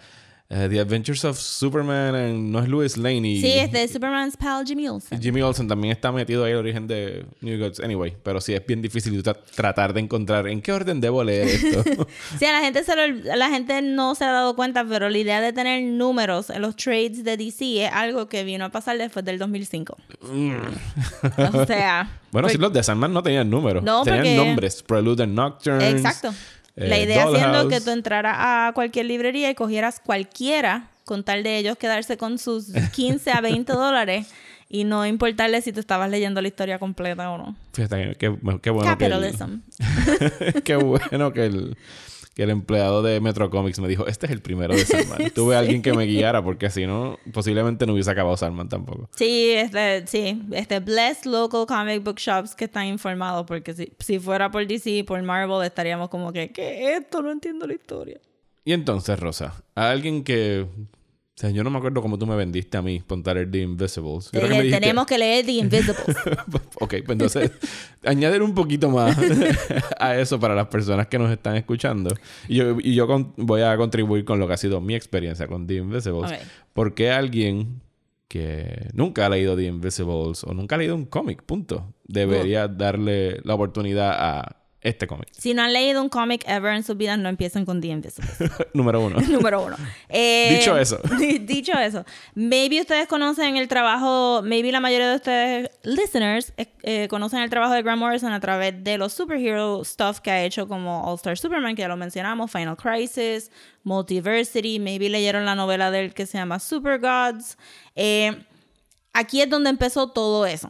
eh, 0.50 0.68
The 0.70 0.78
Adventures 0.80 1.24
of 1.24 1.38
Superman, 1.38 2.14
and, 2.14 2.50
no 2.52 2.60
es 2.60 2.68
Louis 2.68 2.96
Lane 2.98 3.26
y 3.26 3.40
Sí, 3.40 3.52
es 3.52 3.72
de 3.72 3.88
Superman's 3.88 4.36
pal 4.36 4.64
Jimmy 4.66 4.86
Olsen. 4.88 5.20
Jimmy 5.20 5.40
Olsen 5.40 5.66
también 5.66 5.92
está 5.92 6.12
metido 6.12 6.44
ahí 6.44 6.52
el 6.52 6.58
origen 6.58 6.86
de 6.86 7.24
New 7.40 7.58
Gods. 7.58 7.80
Anyway, 7.80 8.14
pero 8.22 8.40
sí 8.42 8.52
es 8.52 8.64
bien 8.66 8.82
difícil 8.82 9.20
tra- 9.22 9.38
tratar 9.54 9.94
de 9.94 10.00
encontrar 10.00 10.46
en 10.46 10.60
qué 10.60 10.72
orden 10.72 11.00
debo 11.00 11.24
leer 11.24 11.48
esto. 11.48 12.06
Sí, 12.38 12.44
a 12.44 12.52
la 12.52 12.60
gente, 12.60 12.84
se 12.84 12.94
lo- 12.94 13.34
la 13.36 13.48
gente 13.48 13.80
no 13.82 14.14
se 14.14 14.24
ha 14.24 14.32
dado 14.32 14.54
cuenta, 14.54 14.84
pero 14.84 15.08
la 15.08 15.18
idea 15.18 15.40
de 15.40 15.52
tener 15.54 15.82
números 15.82 16.50
en 16.50 16.60
los 16.62 16.76
trades 16.76 17.24
de 17.24 17.36
DC 17.38 17.86
es 17.86 17.90
algo 17.92 18.28
que 18.28 18.44
vino 18.44 18.66
a 18.66 18.68
pasar 18.68 18.98
después 18.98 19.24
del 19.24 19.38
2005. 19.38 19.96
o 21.52 21.66
sea... 21.66 22.10
bueno, 22.32 22.48
sí, 22.48 22.56
por- 22.56 22.62
los 22.64 22.72
de 22.72 22.82
Sandman 22.82 23.12
no 23.12 23.22
tenían 23.22 23.48
números. 23.48 23.82
No, 23.82 24.02
tenían 24.04 24.22
porque- 24.22 24.36
nombres. 24.36 24.82
Prelude 24.82 25.22
and 25.24 25.34
Nocturnes. 25.34 25.94
Exacto. 25.94 26.32
Eh, 26.76 26.88
la 26.88 26.98
idea 26.98 27.26
siendo 27.28 27.58
Dollhouse. 27.64 27.72
que 27.72 27.80
tú 27.80 27.90
entraras 27.90 28.34
a 28.38 28.72
cualquier 28.74 29.06
librería 29.06 29.50
y 29.50 29.54
cogieras 29.54 30.00
cualquiera 30.04 30.88
con 31.04 31.22
tal 31.24 31.42
de 31.42 31.58
ellos 31.58 31.76
quedarse 31.76 32.16
con 32.16 32.38
sus 32.38 32.66
15 32.94 33.30
a 33.32 33.40
20 33.40 33.72
dólares 33.72 34.26
y 34.68 34.84
no 34.84 35.06
importarle 35.06 35.60
si 35.62 35.72
tú 35.72 35.80
estabas 35.80 36.10
leyendo 36.10 36.40
la 36.40 36.48
historia 36.48 36.78
completa 36.78 37.30
o 37.30 37.38
no. 37.38 37.54
Fíjate, 37.74 38.16
qué, 38.18 38.34
qué 38.62 38.70
bueno 38.70 38.98
que 38.98 39.04
el- 39.06 39.12
Capitalism. 39.12 39.60
Qué 40.64 40.76
bueno 40.76 41.32
que 41.32 41.46
el, 41.46 41.76
que 42.34 42.42
el 42.42 42.50
empleado 42.50 43.02
de 43.02 43.20
Metro 43.20 43.48
Comics 43.48 43.78
me 43.78 43.86
dijo, 43.86 44.06
este 44.06 44.26
es 44.26 44.32
el 44.32 44.42
primero 44.42 44.74
de 44.74 44.84
Sandman. 44.84 45.30
Tuve 45.34 45.54
a 45.54 45.60
alguien 45.60 45.82
que 45.82 45.92
me 45.92 46.04
guiara 46.04 46.42
porque 46.42 46.68
si 46.68 46.86
no, 46.86 47.18
posiblemente 47.32 47.86
no 47.86 47.92
hubiese 47.92 48.10
acabado 48.10 48.36
Sandman 48.36 48.68
tampoco. 48.68 49.08
Sí, 49.14 49.50
este, 49.52 50.06
sí, 50.06 50.42
este 50.50 50.80
Blessed 50.80 51.30
Local 51.30 51.64
Comic 51.66 52.02
Book 52.02 52.18
Shops 52.18 52.56
que 52.56 52.64
están 52.64 52.86
informados 52.86 53.46
porque 53.46 53.72
si, 53.72 53.92
si 54.00 54.18
fuera 54.18 54.50
por 54.50 54.66
DC, 54.66 55.04
por 55.04 55.22
Marvel, 55.22 55.64
estaríamos 55.64 56.08
como 56.08 56.32
que, 56.32 56.50
¿qué 56.50 56.92
es 56.92 57.02
esto? 57.02 57.22
No 57.22 57.30
entiendo 57.30 57.66
la 57.66 57.74
historia. 57.74 58.20
Y 58.64 58.72
entonces, 58.72 59.18
Rosa, 59.20 59.62
a 59.74 59.90
alguien 59.90 60.24
que... 60.24 60.66
O 61.36 61.40
sea, 61.40 61.50
yo 61.50 61.64
no 61.64 61.70
me 61.70 61.78
acuerdo 61.78 62.00
cómo 62.00 62.16
tú 62.16 62.26
me 62.28 62.36
vendiste 62.36 62.76
a 62.78 62.82
mí 62.82 63.00
Pontar 63.04 63.44
The 63.50 63.58
Invisibles. 63.62 64.28
Creo 64.30 64.44
que 64.44 64.48
me 64.50 64.62
dijiste- 64.62 64.80
tenemos 64.80 65.04
que 65.04 65.18
leer 65.18 65.44
The 65.44 65.50
Invisibles. 65.52 66.16
ok, 66.80 66.90
pues 67.04 67.08
entonces, 67.08 67.50
añadir 68.04 68.40
un 68.40 68.54
poquito 68.54 68.88
más 68.88 69.16
a 69.98 70.16
eso 70.16 70.38
para 70.38 70.54
las 70.54 70.68
personas 70.68 71.08
que 71.08 71.18
nos 71.18 71.32
están 71.32 71.56
escuchando. 71.56 72.14
Y 72.46 72.54
yo, 72.56 72.76
y 72.80 72.94
yo 72.94 73.08
con- 73.08 73.32
voy 73.36 73.62
a 73.62 73.76
contribuir 73.76 74.24
con 74.24 74.38
lo 74.38 74.46
que 74.46 74.52
ha 74.54 74.56
sido 74.56 74.80
mi 74.80 74.94
experiencia 74.94 75.48
con 75.48 75.66
The 75.66 75.74
Invisibles. 75.74 76.30
Ok. 76.30 76.38
¿Por 76.72 76.94
qué 76.94 77.10
alguien 77.10 77.80
que 78.28 78.88
nunca 78.92 79.26
ha 79.26 79.28
leído 79.28 79.56
The 79.56 79.64
Invisibles 79.64 80.44
o 80.44 80.54
nunca 80.54 80.76
ha 80.76 80.78
leído 80.78 80.94
un 80.94 81.04
cómic, 81.04 81.42
punto, 81.42 81.94
debería 82.06 82.68
darle 82.68 83.40
la 83.44 83.54
oportunidad 83.54 84.12
a 84.16 84.63
este 84.84 85.06
cómic? 85.06 85.28
si 85.32 85.54
no 85.54 85.62
han 85.62 85.72
leído 85.72 86.00
un 86.00 86.08
cómic 86.08 86.44
ever 86.46 86.74
en 86.74 86.84
sus 86.84 86.96
vidas, 86.96 87.18
no 87.18 87.28
empiecen 87.28 87.64
con 87.64 87.80
The 87.80 87.88
Invisibles. 87.88 88.36
Número 88.74 89.00
uno. 89.00 89.20
Número 89.28 89.64
uno. 89.64 89.76
Eh, 90.08 90.56
Dicho 90.58 90.76
eso. 90.78 91.00
dicho 91.40 91.72
eso. 91.72 92.04
Maybe 92.34 92.80
ustedes 92.80 93.08
conocen 93.08 93.56
el 93.56 93.66
trabajo, 93.66 94.42
maybe 94.44 94.70
la 94.70 94.80
mayoría 94.80 95.10
de 95.10 95.16
ustedes, 95.16 95.70
listeners, 95.82 96.52
eh, 96.56 96.66
eh, 96.82 97.08
conocen 97.08 97.40
el 97.40 97.50
trabajo 97.50 97.74
de 97.74 97.82
Grant 97.82 97.98
Morrison 97.98 98.32
a 98.32 98.40
través 98.40 98.84
de 98.84 98.98
los 98.98 99.12
superhero 99.12 99.82
stuff 99.84 100.20
que 100.20 100.30
ha 100.30 100.44
hecho 100.44 100.68
como 100.68 101.04
All 101.04 101.16
Star 101.16 101.36
Superman, 101.36 101.74
que 101.74 101.82
ya 101.82 101.88
lo 101.88 101.96
mencionamos, 101.96 102.50
Final 102.50 102.76
Crisis, 102.76 103.50
Multiversity, 103.82 104.78
maybe 104.78 105.08
leyeron 105.08 105.44
la 105.44 105.54
novela 105.54 105.90
del 105.90 106.14
que 106.14 106.26
se 106.26 106.38
llama 106.38 106.58
Super 106.60 107.00
Gods. 107.00 107.56
Aquí 109.12 109.40
es 109.40 109.48
donde 109.48 109.70
empezó 109.70 110.08
todo 110.10 110.44
eso. 110.44 110.68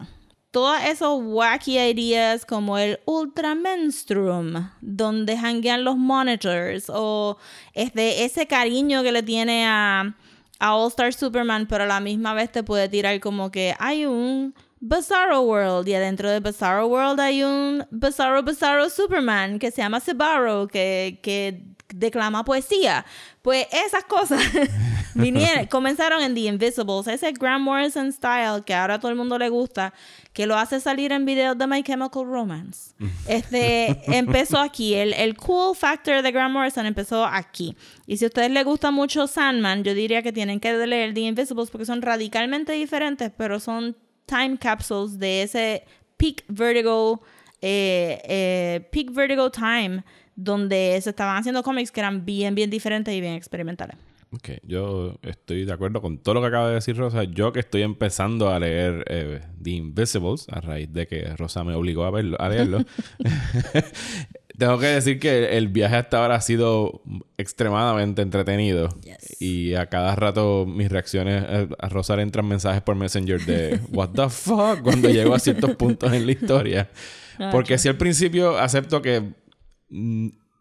Todos 0.55 0.79
esos 0.87 1.19
wacky 1.21 1.81
ideas 1.81 2.47
como 2.47 2.79
el 2.79 3.01
Ultra 3.07 3.57
Menstruum, 3.57 4.71
donde 4.81 5.37
hanguean 5.37 5.83
los 5.83 5.97
monitors, 5.97 6.85
o 6.95 7.39
este, 7.73 8.25
ese 8.25 8.47
cariño 8.47 9.03
que 9.03 9.11
le 9.11 9.25
tiene 9.25 9.67
a, 9.67 10.15
a 10.61 10.77
All 10.77 10.91
Star 10.91 11.13
Superman, 11.13 11.67
pero 11.67 11.83
a 11.83 11.87
la 11.89 11.99
misma 11.99 12.35
vez 12.35 12.53
te 12.53 12.63
puede 12.63 12.89
tirar 12.89 13.19
como 13.19 13.51
que 13.51 13.75
hay 13.81 14.07
un 14.07 14.55
Bizarro 14.79 15.41
World, 15.41 15.89
y 15.89 15.95
adentro 15.95 16.31
de 16.31 16.39
Bizarro 16.39 16.87
World 16.87 17.19
hay 17.19 17.43
un 17.43 17.85
Bizarro 17.91 18.45
Bizarro 18.45 18.89
Superman 18.91 19.59
que 19.59 19.73
se 19.73 19.83
llama 19.83 19.99
Cebarro, 19.99 20.69
que, 20.69 21.19
que 21.21 21.65
declama 21.93 22.45
poesía. 22.45 23.05
Pues 23.43 23.67
esas 23.73 24.05
cosas 24.05 24.41
vinieron, 25.15 25.67
comenzaron 25.67 26.23
en 26.23 26.35
The 26.35 26.41
Invisibles, 26.41 27.07
ese 27.07 27.33
Grant 27.33 27.63
Morrison 27.63 28.13
style 28.13 28.63
que 28.65 28.75
ahora 28.75 28.95
a 28.95 29.01
todo 29.01 29.11
el 29.11 29.17
mundo 29.17 29.39
le 29.39 29.49
gusta, 29.49 29.93
que 30.33 30.47
lo 30.47 30.57
hace 30.57 30.81
salir 30.81 31.13
en 31.13 31.25
videos 31.25 31.57
de 31.57 31.67
My 31.67 31.83
Chemical 31.83 32.25
Romance. 32.25 32.95
Este 33.27 34.01
empezó 34.17 34.59
aquí, 34.59 34.95
el, 34.95 35.13
el 35.15 35.37
cool 35.37 35.77
factor 35.77 36.23
de 36.23 36.33
Grant 36.33 36.53
Morrison 36.53 36.87
empezó 36.87 37.25
aquí. 37.25 37.77
Y 38.07 38.17
si 38.17 38.25
a 38.25 38.29
ustedes 38.29 38.51
les 38.51 38.65
gusta 38.65 38.91
mucho 38.91 39.27
Sandman, 39.27 39.85
yo 39.85 39.95
diría 39.95 40.23
que 40.23 40.33
tienen 40.33 40.61
que 40.61 40.73
leer 40.87 41.15
The 41.15 41.21
Invisibles 41.21 41.71
porque 41.71 41.87
son 41.87 42.03
radicalmente 42.03 42.73
diferentes, 42.73 43.31
pero 43.37 43.61
son 43.61 43.97
time 44.27 44.57
capsules 44.59 45.19
de 45.19 45.43
ese 45.43 45.85
peak 46.17 46.45
vertigo, 46.49 47.23
eh, 47.61 48.21
eh, 48.25 48.89
peak 48.91 49.13
vertigo 49.13 49.51
time, 49.51 50.03
donde 50.37 50.99
se 51.03 51.11
estaban 51.11 51.37
haciendo 51.37 51.63
cómics 51.63 51.91
que 51.91 52.01
eran 52.01 52.25
bien, 52.25 52.55
bien 52.55 52.71
diferentes 52.71 53.15
y 53.15 53.21
bien 53.21 53.35
experimentales. 53.35 53.97
Ok, 54.35 54.49
yo 54.65 55.17
estoy 55.23 55.65
de 55.65 55.73
acuerdo 55.73 56.01
con 56.01 56.19
todo 56.19 56.35
lo 56.35 56.41
que 56.41 56.49
acaba 56.49 56.69
de 56.69 56.75
decir 56.75 56.97
Rosa. 56.97 57.23
Yo 57.23 57.53
que 57.53 57.61
estoy 57.61 57.83
empezando 57.83 58.51
a 58.51 58.59
leer 58.59 59.05
eh, 59.09 59.41
The 59.63 59.71
Invisibles, 59.71 60.47
a 60.51 60.61
raíz 60.61 60.93
de 60.93 61.07
que 61.07 61.25
Rosa 61.37 61.63
me 61.63 61.75
obligó 61.75 62.05
a, 62.05 62.11
verlo, 62.11 62.37
a 62.41 62.49
leerlo, 62.49 62.79
tengo 64.59 64.79
que 64.79 64.87
decir 64.87 65.21
que 65.21 65.57
el 65.57 65.69
viaje 65.69 65.97
hasta 65.97 66.21
ahora 66.21 66.35
ha 66.37 66.41
sido 66.41 67.03
extremadamente 67.39 68.23
entretenido. 68.23 68.89
Yes. 69.03 69.41
Y 69.41 69.75
a 69.75 69.87
cada 69.87 70.17
rato 70.17 70.67
mis 70.67 70.91
reacciones, 70.91 71.45
eh, 71.47 71.69
a 71.79 71.89
Rosa 71.89 72.17
le 72.17 72.23
entran 72.23 72.47
mensajes 72.47 72.83
por 72.83 72.97
Messenger 72.97 73.41
de 73.45 73.79
What 73.93 74.11
the 74.11 74.29
fuck 74.31 74.83
cuando 74.83 75.11
llego 75.11 75.35
a 75.35 75.39
ciertos 75.39 75.77
puntos 75.77 76.13
en 76.13 76.27
la 76.27 76.33
historia. 76.33 76.91
Ah, 77.39 77.51
Porque 77.53 77.79
si 77.79 77.89
al 77.89 77.97
principio 77.97 78.59
acepto 78.59 79.01
que... 79.01 79.23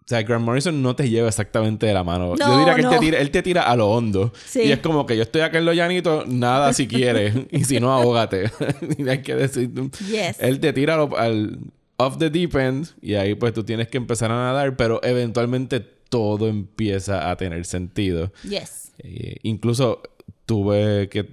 o 0.03 0.05
sea, 0.05 0.21
Grant 0.21 0.43
Morrison 0.43 0.81
no 0.81 0.97
te 0.97 1.09
lleva 1.09 1.29
exactamente 1.29 1.85
de 1.85 1.93
la 1.93 2.03
mano. 2.03 2.35
yo 2.35 2.57
diría 2.59 2.75
que 2.75 2.81
él, 2.81 2.89
te 2.89 2.99
tira, 2.99 3.19
él 3.19 3.31
te 3.31 3.41
tira 3.41 3.61
a 3.63 3.75
lo 3.77 3.89
hondo. 3.89 4.33
Sí. 4.45 4.63
Y 4.65 4.71
es 4.73 4.79
como 4.79 5.05
que 5.05 5.15
yo 5.15 5.23
estoy 5.23 5.41
acá 5.41 5.59
en 5.59 5.65
lo 5.65 5.71
llanito, 5.71 6.25
nada 6.27 6.73
si 6.73 6.87
quieres. 6.87 7.33
y 7.51 7.63
si 7.63 7.79
no, 7.79 7.93
ahógate. 7.93 8.51
hay 9.09 9.21
que 9.21 9.35
decir... 9.35 9.71
Yes. 10.09 10.37
Él 10.39 10.59
te 10.59 10.73
tira 10.73 10.97
lo- 10.97 11.17
al 11.17 11.57
off 11.95 12.17
the 12.17 12.29
deep 12.29 12.55
end 12.57 12.87
y 13.01 13.13
ahí 13.13 13.35
pues 13.35 13.53
tú 13.53 13.63
tienes 13.63 13.87
que 13.87 13.97
empezar 13.97 14.29
a 14.29 14.35
nadar, 14.35 14.75
pero 14.75 14.99
eventualmente 15.03 15.79
todo 15.79 16.49
empieza 16.49 17.29
a 17.31 17.37
tener 17.37 17.63
sentido. 17.65 18.33
Yes. 18.43 18.91
Eh, 18.97 19.37
incluso 19.43 20.01
tuve 20.45 21.07
que 21.09 21.23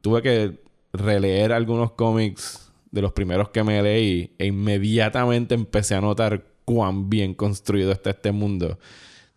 tuve 0.00 0.22
que 0.22 0.60
releer 0.92 1.52
algunos 1.52 1.92
cómics 1.92 2.70
de 2.90 3.02
los 3.02 3.12
primeros 3.12 3.50
que 3.50 3.62
me 3.62 3.82
leí 3.82 4.34
e 4.38 4.46
inmediatamente 4.46 5.54
empecé 5.54 5.94
a 5.94 6.00
notar 6.00 6.44
cuán 6.72 7.10
bien 7.10 7.34
construido 7.34 7.90
está 7.90 8.10
este 8.10 8.30
mundo 8.32 8.78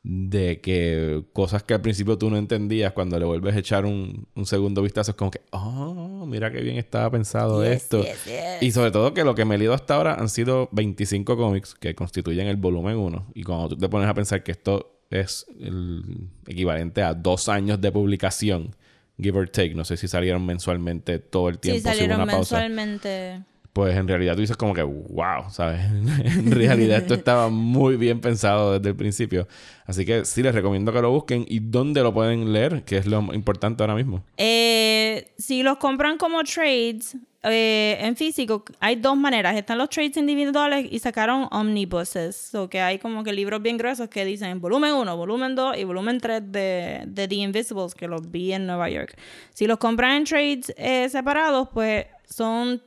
de 0.03 0.59
que 0.59 1.23
cosas 1.31 1.63
que 1.63 1.73
al 1.73 1.81
principio 1.81 2.17
tú 2.17 2.29
no 2.29 2.37
entendías 2.37 2.91
cuando 2.91 3.17
le 3.17 3.25
vuelves 3.25 3.55
a 3.55 3.59
echar 3.59 3.85
un, 3.85 4.27
un 4.35 4.45
segundo 4.45 4.81
vistazo 4.81 5.11
es 5.11 5.17
como 5.17 5.31
que 5.31 5.41
oh 5.51 6.25
mira 6.27 6.51
qué 6.51 6.59
bien 6.61 6.77
estaba 6.77 7.09
pensado 7.09 7.63
Yes, 7.63 7.83
esto 7.83 8.03
yes, 8.03 8.25
yes. 8.25 8.61
y 8.61 8.71
sobre 8.71 8.91
todo 8.91 9.13
que 9.13 9.23
lo 9.23 9.33
que 9.33 9.45
me 9.45 9.55
he 9.55 9.57
leído 9.57 9.73
hasta 9.73 9.95
ahora 9.95 10.15
han 10.15 10.27
sido 10.29 10.67
25 10.73 11.37
cómics 11.37 11.73
que 11.73 11.95
constituyen 11.95 12.47
el 12.47 12.57
volumen 12.57 12.97
1 12.97 13.27
y 13.33 13.43
cuando 13.43 13.69
tú 13.69 13.77
te 13.77 13.87
pones 13.89 14.09
a 14.09 14.13
pensar 14.13 14.43
que 14.43 14.51
esto 14.51 14.99
es 15.09 15.45
el 15.59 16.27
equivalente 16.47 17.01
a 17.01 17.13
dos 17.13 17.47
años 17.47 17.79
de 17.79 17.91
publicación 17.91 18.75
give 19.17 19.39
or 19.39 19.47
take 19.49 19.73
no 19.73 19.85
sé 19.85 19.95
si 19.95 20.07
salieron 20.09 20.45
mensualmente 20.45 21.17
todo 21.19 21.47
el 21.47 21.59
tiempo 21.59 21.77
Sí, 21.77 21.83
sin 21.83 21.93
salieron 21.93 22.21
una 22.21 22.31
pausa 22.31 22.57
mensualmente. 22.59 23.41
Pues 23.73 23.97
en 23.97 24.07
realidad 24.07 24.35
tú 24.35 24.41
dices 24.41 24.55
como 24.55 24.75
que, 24.75 24.83
wow, 24.83 25.49
¿sabes? 25.49 25.81
en 26.23 26.51
realidad 26.51 26.99
esto 26.99 27.15
estaba 27.15 27.49
muy 27.49 27.97
bien 27.97 28.21
pensado 28.21 28.73
desde 28.73 28.89
el 28.89 28.95
principio. 28.95 29.47
Así 29.85 30.05
que 30.05 30.25
sí, 30.25 30.43
les 30.43 30.53
recomiendo 30.53 30.93
que 30.93 31.01
lo 31.01 31.09
busquen. 31.09 31.43
¿Y 31.49 31.59
dónde 31.59 32.03
lo 32.03 32.13
pueden 32.13 32.53
leer? 32.53 32.83
Que 32.83 32.97
es 32.97 33.07
lo 33.07 33.33
importante 33.33 33.81
ahora 33.81 33.95
mismo. 33.95 34.23
Eh, 34.37 35.33
si 35.39 35.63
los 35.63 35.77
compran 35.77 36.19
como 36.19 36.43
trades 36.43 37.17
eh, 37.41 37.97
en 37.99 38.15
físico, 38.15 38.63
hay 38.79 38.95
dos 38.95 39.17
maneras. 39.17 39.55
Están 39.55 39.79
los 39.79 39.89
trades 39.89 40.17
individuales 40.17 40.87
y 40.91 40.99
sacaron 40.99 41.47
omnibuses. 41.51 42.53
O 42.53 42.69
que 42.69 42.79
hay 42.79 42.99
como 42.99 43.23
que 43.23 43.33
libros 43.33 43.59
bien 43.59 43.77
gruesos 43.77 44.07
que 44.07 44.23
dicen 44.23 44.61
volumen 44.61 44.93
1, 44.93 45.17
volumen 45.17 45.55
2 45.55 45.77
y 45.79 45.83
volumen 45.83 46.19
3 46.19 46.43
de, 46.51 47.03
de 47.07 47.27
The 47.27 47.35
Invisibles, 47.35 47.95
que 47.95 48.07
los 48.07 48.29
vi 48.29 48.53
en 48.53 48.67
Nueva 48.67 48.87
York. 48.91 49.17
Si 49.51 49.65
los 49.65 49.79
compran 49.79 50.17
en 50.17 50.23
trades 50.25 50.73
eh, 50.77 51.09
separados, 51.09 51.69
pues 51.73 52.05
son 52.29 52.79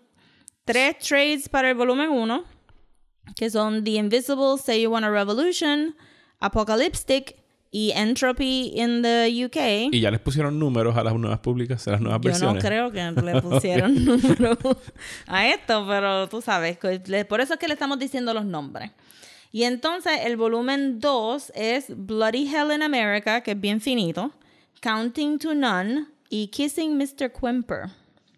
tres 0.67 0.99
trades 0.99 1.49
para 1.49 1.71
el 1.71 1.77
volumen 1.77 2.11
1, 2.11 2.45
que 3.35 3.49
son 3.49 3.83
The 3.83 3.93
Invisible, 3.93 4.59
Say 4.63 4.83
You 4.83 4.91
Want 4.91 5.07
a 5.07 5.11
Revolution, 5.11 5.97
Apocalyptic 6.41 7.37
y 7.71 7.93
Entropy 7.93 8.73
in 8.75 9.03
the 9.03 9.45
UK. 9.47 9.93
Y 9.93 10.01
ya 10.01 10.11
les 10.11 10.21
pusieron 10.21 10.59
números 10.59 10.97
a 10.97 11.03
las 11.05 11.15
nuevas 11.15 11.39
públicas, 11.41 11.87
a 11.89 11.93
las 11.93 12.01
nuevas 12.01 12.21
Yo 12.21 12.31
no 12.31 12.53
versiones. 12.55 12.65
creo 12.65 12.93
que 12.93 13.23
le 13.23 13.43
pusieron 13.43 13.95
número 14.05 14.59
a 15.27 15.47
esto, 15.49 15.87
pero 15.89 16.29
tú 16.29 16.43
sabes, 16.43 16.79
por 17.29 17.41
eso 17.41 17.55
es 17.55 17.59
que 17.59 17.69
le 17.69 17.75
estamos 17.75 17.99
diciendo 17.99 18.35
los 18.35 18.45
nombres. 18.45 18.91
Y 19.53 19.63
entonces 19.65 20.13
el 20.25 20.37
volumen 20.37 21.01
2 21.01 21.53
es 21.55 21.87
Bloody 21.97 22.47
Hell 22.55 22.73
in 22.75 22.83
America, 22.83 23.43
que 23.43 23.53
es 23.53 23.61
bien 23.61 23.81
finito. 23.81 24.33
Counting 24.83 25.39
to 25.39 25.55
None 25.55 26.07
y 26.29 26.49
Kissing 26.49 26.99
Mr. 26.99 27.33
Quimper. 27.33 27.87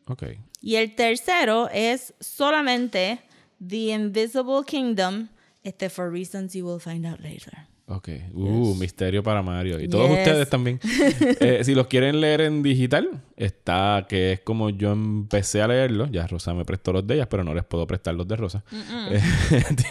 Ok. 0.06 0.24
Y 0.60 0.76
el 0.76 0.94
tercero 0.94 1.68
es 1.72 2.14
solamente 2.20 3.20
The 3.66 3.76
Invisible 3.94 4.62
Kingdom, 4.66 5.28
este 5.62 5.88
for 5.90 6.10
reasons 6.10 6.54
you 6.54 6.66
will 6.66 6.80
find 6.80 7.06
out 7.06 7.20
later. 7.20 7.52
Ok. 7.90 8.08
Uh, 8.34 8.74
misterio 8.74 9.22
para 9.22 9.40
Mario. 9.42 9.80
Y 9.80 9.88
todos 9.88 10.10
Yes. 10.10 10.18
ustedes 10.18 10.50
también. 10.50 10.78
Eh, 11.40 11.60
si 11.64 11.74
los 11.74 11.86
quieren 11.86 12.20
leer 12.20 12.42
en 12.42 12.62
digital, 12.62 13.22
está 13.36 14.04
que 14.08 14.32
es 14.32 14.40
como 14.40 14.68
yo 14.68 14.92
empecé 14.92 15.62
a 15.62 15.68
leerlo. 15.68 16.06
Ya 16.10 16.26
Rosa 16.26 16.52
me 16.52 16.66
prestó 16.66 16.92
los 16.92 17.06
de 17.06 17.14
ellas, 17.14 17.28
pero 17.30 17.44
no 17.44 17.54
les 17.54 17.64
puedo 17.64 17.86
prestar 17.86 18.14
los 18.14 18.28
de 18.28 18.36
Rosa. 18.36 18.62
Eh, 19.10 19.20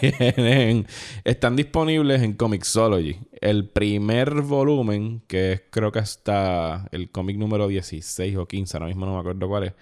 tienen, 0.00 0.86
están 1.24 1.56
disponibles 1.56 2.22
en 2.22 2.34
Comixology. 2.34 3.18
El 3.40 3.68
primer 3.68 4.42
volumen, 4.42 5.22
que 5.26 5.52
es 5.54 5.62
creo 5.70 5.90
que 5.90 5.98
hasta 5.98 6.86
el 6.92 7.10
cómic 7.10 7.36
número 7.36 7.66
16 7.66 8.36
o 8.36 8.46
15, 8.46 8.76
ahora 8.76 8.86
mismo 8.86 9.06
no 9.06 9.14
me 9.14 9.20
acuerdo 9.20 9.48
cuál 9.48 9.64
es. 9.64 9.72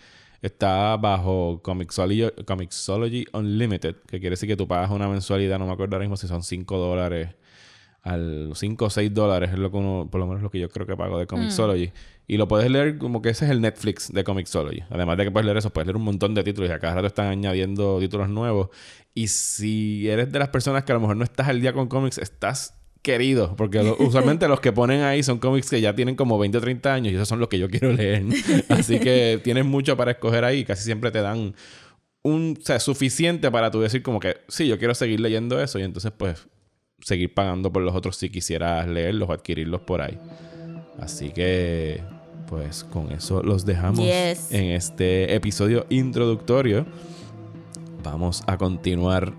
Está 0.42 0.96
bajo 0.96 1.60
Comixology, 1.62 2.30
Comixology 2.46 3.26
Unlimited, 3.32 3.96
que 4.06 4.20
quiere 4.20 4.30
decir 4.30 4.48
que 4.48 4.56
tú 4.56 4.68
pagas 4.68 4.90
una 4.90 5.08
mensualidad, 5.08 5.58
no 5.58 5.66
me 5.66 5.72
acuerdo 5.72 5.96
ahora 5.96 6.04
mismo 6.04 6.16
si 6.16 6.28
son 6.28 6.42
5 6.42 6.78
dólares 6.78 7.30
al 8.06 8.52
5 8.54 8.84
o 8.84 8.88
6 8.88 9.12
dólares 9.12 9.50
es 9.52 9.58
lo 9.58 9.72
que 9.72 9.78
uno, 9.78 10.08
por 10.08 10.20
lo 10.20 10.28
menos 10.28 10.40
lo 10.40 10.48
que 10.48 10.60
yo 10.60 10.68
creo 10.68 10.86
que 10.86 10.96
pago 10.96 11.18
de 11.18 11.26
Comixology. 11.26 11.92
Y 12.28 12.36
lo 12.36 12.46
puedes 12.46 12.70
leer 12.70 12.98
como 12.98 13.20
que 13.20 13.30
ese 13.30 13.46
es 13.46 13.50
el 13.50 13.60
Netflix 13.60 14.12
de 14.12 14.22
Comixology. 14.22 14.84
Además 14.90 15.16
de 15.16 15.24
que 15.24 15.30
puedes 15.32 15.44
leer 15.44 15.56
eso, 15.56 15.70
puedes 15.70 15.88
leer 15.88 15.96
un 15.96 16.04
montón 16.04 16.32
de 16.32 16.44
títulos 16.44 16.70
y 16.70 16.72
a 16.72 16.78
cada 16.78 16.94
rato 16.94 17.08
están 17.08 17.26
añadiendo 17.26 17.98
títulos 17.98 18.28
nuevos. 18.28 18.68
Y 19.12 19.26
si 19.26 20.08
eres 20.08 20.30
de 20.30 20.38
las 20.38 20.50
personas 20.50 20.84
que 20.84 20.92
a 20.92 20.94
lo 20.94 21.00
mejor 21.00 21.16
no 21.16 21.24
estás 21.24 21.48
al 21.48 21.60
día 21.60 21.72
con 21.72 21.88
cómics, 21.88 22.18
estás 22.18 22.80
querido. 23.06 23.54
Porque 23.56 23.82
lo- 23.82 23.96
usualmente 23.98 24.48
los 24.48 24.60
que 24.60 24.72
ponen 24.72 25.02
ahí 25.02 25.22
son 25.22 25.38
cómics 25.38 25.70
que 25.70 25.80
ya 25.80 25.94
tienen 25.94 26.16
como 26.16 26.38
20 26.38 26.58
o 26.58 26.60
30 26.60 26.92
años 26.92 27.12
y 27.12 27.16
esos 27.16 27.28
son 27.28 27.38
los 27.40 27.48
que 27.48 27.58
yo 27.58 27.70
quiero 27.70 27.92
leer. 27.92 28.24
Así 28.68 28.98
que 28.98 29.40
tienes 29.42 29.64
mucho 29.64 29.96
para 29.96 30.10
escoger 30.10 30.44
ahí. 30.44 30.64
Casi 30.64 30.82
siempre 30.84 31.10
te 31.10 31.20
dan 31.22 31.54
un, 32.22 32.58
o 32.60 32.64
sea, 32.64 32.80
suficiente 32.80 33.50
para 33.50 33.70
tú 33.70 33.80
decir 33.80 34.02
como 34.02 34.18
que 34.20 34.38
sí, 34.48 34.66
yo 34.66 34.78
quiero 34.78 34.94
seguir 34.94 35.20
leyendo 35.20 35.62
eso 35.62 35.78
y 35.78 35.82
entonces 35.84 36.12
pues 36.16 36.46
seguir 37.00 37.32
pagando 37.32 37.72
por 37.72 37.82
los 37.82 37.94
otros 37.94 38.16
si 38.16 38.28
quisieras 38.30 38.88
leerlos 38.88 39.28
o 39.28 39.32
adquirirlos 39.32 39.82
por 39.82 40.00
ahí. 40.02 40.18
Así 40.98 41.30
que 41.30 42.02
pues 42.48 42.84
con 42.84 43.12
eso 43.12 43.42
los 43.42 43.64
dejamos 43.66 44.00
Yes. 44.04 44.50
en 44.52 44.64
este 44.72 45.34
episodio 45.34 45.86
introductorio. 45.88 46.84
Vamos 48.02 48.42
a 48.46 48.56
continuar 48.56 49.32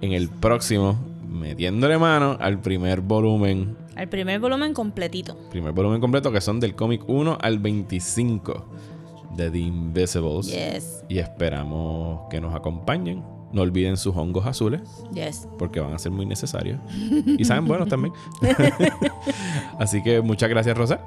en 0.00 0.12
el 0.12 0.28
próximo 0.28 0.98
metiéndole 1.32 1.98
mano 1.98 2.36
al 2.40 2.60
primer 2.60 3.00
volumen, 3.00 3.76
El 3.96 4.08
primer 4.08 4.38
volumen 4.40 4.72
completito. 4.74 5.36
primer 5.50 5.72
volumen 5.72 6.00
completo 6.00 6.30
que 6.32 6.40
son 6.40 6.60
del 6.60 6.74
cómic 6.74 7.02
1 7.06 7.38
al 7.40 7.58
25 7.58 8.66
de 9.36 9.50
The 9.50 9.58
Invisibles. 9.58 10.46
Yes, 10.46 11.04
Y 11.08 11.18
esperamos 11.18 12.20
que 12.30 12.40
nos 12.40 12.54
acompañen. 12.54 13.22
No 13.52 13.60
olviden 13.60 13.98
sus 13.98 14.16
hongos 14.16 14.46
azules, 14.46 14.80
yes. 15.12 15.46
porque 15.58 15.78
van 15.78 15.92
a 15.92 15.98
ser 15.98 16.10
muy 16.10 16.24
necesarios. 16.24 16.80
Y 17.38 17.44
saben 17.44 17.66
buenos 17.66 17.86
también. 17.86 18.14
Así 19.78 20.02
que 20.02 20.22
muchas 20.22 20.48
gracias, 20.48 20.74
Rosa. 20.74 21.00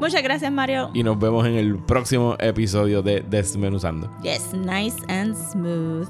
Muchas 0.00 0.22
gracias, 0.22 0.50
Mario. 0.50 0.88
Y 0.94 1.02
nos 1.02 1.18
vemos 1.18 1.46
en 1.46 1.56
el 1.56 1.76
próximo 1.76 2.36
episodio 2.38 3.02
de 3.02 3.20
Desmenuzando. 3.20 4.10
Yes, 4.22 4.54
nice 4.54 4.96
and 5.08 5.34
smooth. 5.36 6.08